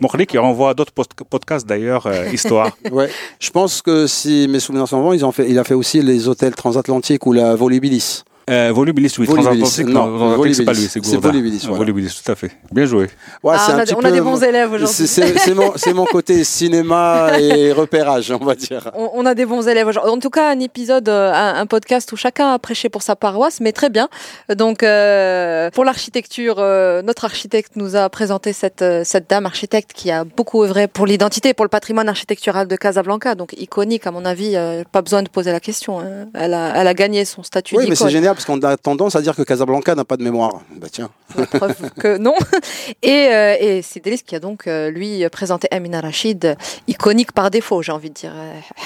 Mokri 0.00 0.26
qui 0.26 0.38
renvoie 0.38 0.70
à 0.70 0.74
d'autres 0.74 0.92
podcasts 0.92 1.66
d'ailleurs, 1.66 2.06
euh, 2.06 2.26
histoire. 2.32 2.76
Ouais. 2.90 3.08
Je 3.38 3.50
pense 3.50 3.82
que 3.82 4.06
si 4.06 4.46
mes 4.48 4.60
souvenirs 4.60 4.88
sont 4.88 5.00
bons, 5.02 5.12
ils 5.12 5.24
ont 5.24 5.32
fait, 5.32 5.48
il 5.50 5.58
a 5.58 5.64
fait 5.64 5.74
aussi 5.74 6.02
les 6.02 6.28
hôtels 6.28 6.54
transatlantiques 6.54 7.26
ou 7.26 7.32
la 7.32 7.54
Volubilis. 7.54 8.22
Euh, 8.50 8.72
Volubilis, 8.72 9.14
oui, 9.18 9.26
Volubilis, 9.26 9.84
non, 9.86 10.06
non, 10.08 10.42
c'est 10.52 10.64
pas 10.64 10.72
lui, 10.72 10.82
c'est 10.88 11.04
C'est. 11.04 11.16
Volubilis, 11.16 11.60
voilà. 11.62 11.76
Volubilis, 11.78 12.20
tout 12.24 12.32
à 12.32 12.34
fait. 12.34 12.50
Bien 12.72 12.84
joué. 12.84 13.08
Ouais, 13.44 13.54
Ah, 13.56 13.62
c'est 13.64 13.72
on, 13.72 13.74
un 13.76 13.78
a, 13.78 13.82
petit 13.84 13.94
on 13.94 13.98
a 14.00 14.02
peu 14.02 14.10
des 14.12 14.20
bons 14.20 14.42
élèves 14.42 14.70
C'est, 14.70 14.74
aujourd'hui. 14.74 15.06
c'est- 15.06 15.38
c'est 15.38 15.54
mon, 15.54 15.72
c'est 15.76 15.92
mon 15.92 16.04
côté 16.06 16.42
cinéma 16.42 17.38
et 17.38 17.72
repérage, 17.82 18.30
on 18.32 18.44
va 18.44 18.54
dire. 18.54 18.90
On, 18.94 19.10
on 19.14 19.26
a 19.26 19.34
des 19.34 19.46
bons 19.46 19.66
élèves 19.68 19.86
aujourd'hui. 19.86 20.10
En 20.12 20.18
tout 20.18 20.30
cas, 20.30 20.50
un 20.50 20.58
épisode, 20.60 21.08
euh, 21.08 21.32
un, 21.32 21.60
un 21.60 21.66
podcast 21.66 22.10
où 22.12 22.16
chacun 22.16 22.52
a 22.52 22.58
prêché 22.58 22.88
pour 22.88 23.02
sa 23.02 23.14
paroisse, 23.16 23.60
mais 23.60 23.72
très 23.72 23.88
bien. 23.90 24.08
Donc, 24.54 24.82
euh, 24.82 25.70
pour 25.70 25.84
l'architecture, 25.84 26.56
euh, 26.58 27.02
notre 27.02 27.24
architecte 27.24 27.72
nous 27.76 27.94
a 27.96 28.08
présenté 28.08 28.52
cette, 28.52 28.84
cette 29.04 29.30
dame 29.30 29.46
architecte 29.46 29.92
qui 29.94 30.10
a 30.10 30.24
beaucoup 30.24 30.62
œuvré 30.64 30.88
pour 30.88 31.06
l'identité, 31.06 31.54
pour 31.54 31.64
le 31.64 31.68
patrimoine 31.70 32.08
architectural 32.08 32.66
de 32.66 32.76
Casablanca. 32.76 33.34
Donc, 33.34 33.52
iconique, 33.58 34.06
à 34.06 34.10
mon 34.10 34.24
avis, 34.24 34.56
euh, 34.56 34.82
pas 34.90 35.02
besoin 35.02 35.22
de 35.22 35.28
poser 35.28 35.52
la 35.52 35.60
question. 35.60 36.00
hein. 36.00 36.26
Elle, 36.34 36.54
a, 36.54 36.72
elle 36.76 36.86
a 36.86 36.94
gagné 36.94 37.24
son 37.24 37.42
statut 37.42 37.76
Oui, 37.76 37.84
mais 37.88 37.94
c'est 37.94 38.04
d'icône. 38.04 38.10
génial 38.10 38.34
parce 38.44 38.58
qu'on 38.60 38.66
a 38.66 38.76
tendance 38.76 39.16
à 39.16 39.22
dire 39.22 39.34
que 39.36 39.42
Casablanca 39.42 39.94
n'a 39.94 40.04
pas 40.04 40.16
de 40.16 40.22
mémoire. 40.24 40.60
Bah 40.76 40.88
tiens. 40.90 41.10
La 41.36 41.46
preuve 41.46 41.90
que 41.98 42.16
non. 42.16 42.34
Et, 43.02 43.28
euh, 43.32 43.56
et 43.60 43.82
c'est 43.82 44.04
Delis 44.04 44.22
qui 44.24 44.34
a 44.34 44.40
donc, 44.40 44.66
euh, 44.66 44.90
lui, 44.90 45.26
présenté 45.30 45.68
Amina 45.70 46.00
Rachid, 46.00 46.56
iconique 46.88 47.32
par 47.32 47.50
défaut, 47.50 47.82
j'ai 47.82 47.92
envie 47.92 48.08
de 48.10 48.14
dire. 48.14 48.32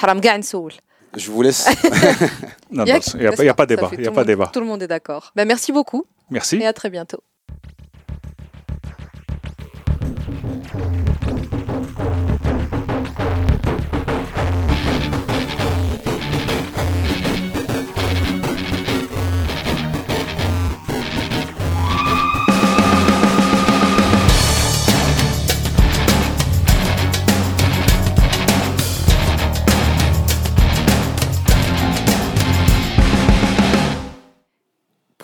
Haram 0.01 0.21
Soul. 0.43 0.71
Je 1.15 1.31
vous 1.31 1.41
laisse. 1.41 1.67
Non, 2.71 2.83
Il 2.85 2.91
a- 2.91 2.99
n'y 3.41 3.47
a, 3.47 3.53
pas- 3.53 3.63
a 3.63 3.65
débat. 3.65 3.87
fait 3.89 3.95
Il 3.97 4.01
y 4.03 4.07
a 4.07 4.09
tout 4.09 4.13
pas 4.13 4.21
le 4.23 4.25
monde- 4.25 4.25
débat. 4.27 4.49
Tout 4.53 4.59
le 4.59 4.65
monde 4.65 4.83
est 4.83 4.87
d'accord. 4.87 5.31
Ben, 5.35 5.47
merci 5.47 5.71
beaucoup 5.71 6.05
Merci. 6.29 6.57
et 6.57 6.65
à 6.65 6.73
très 6.73 6.89
bientôt. 6.89 7.19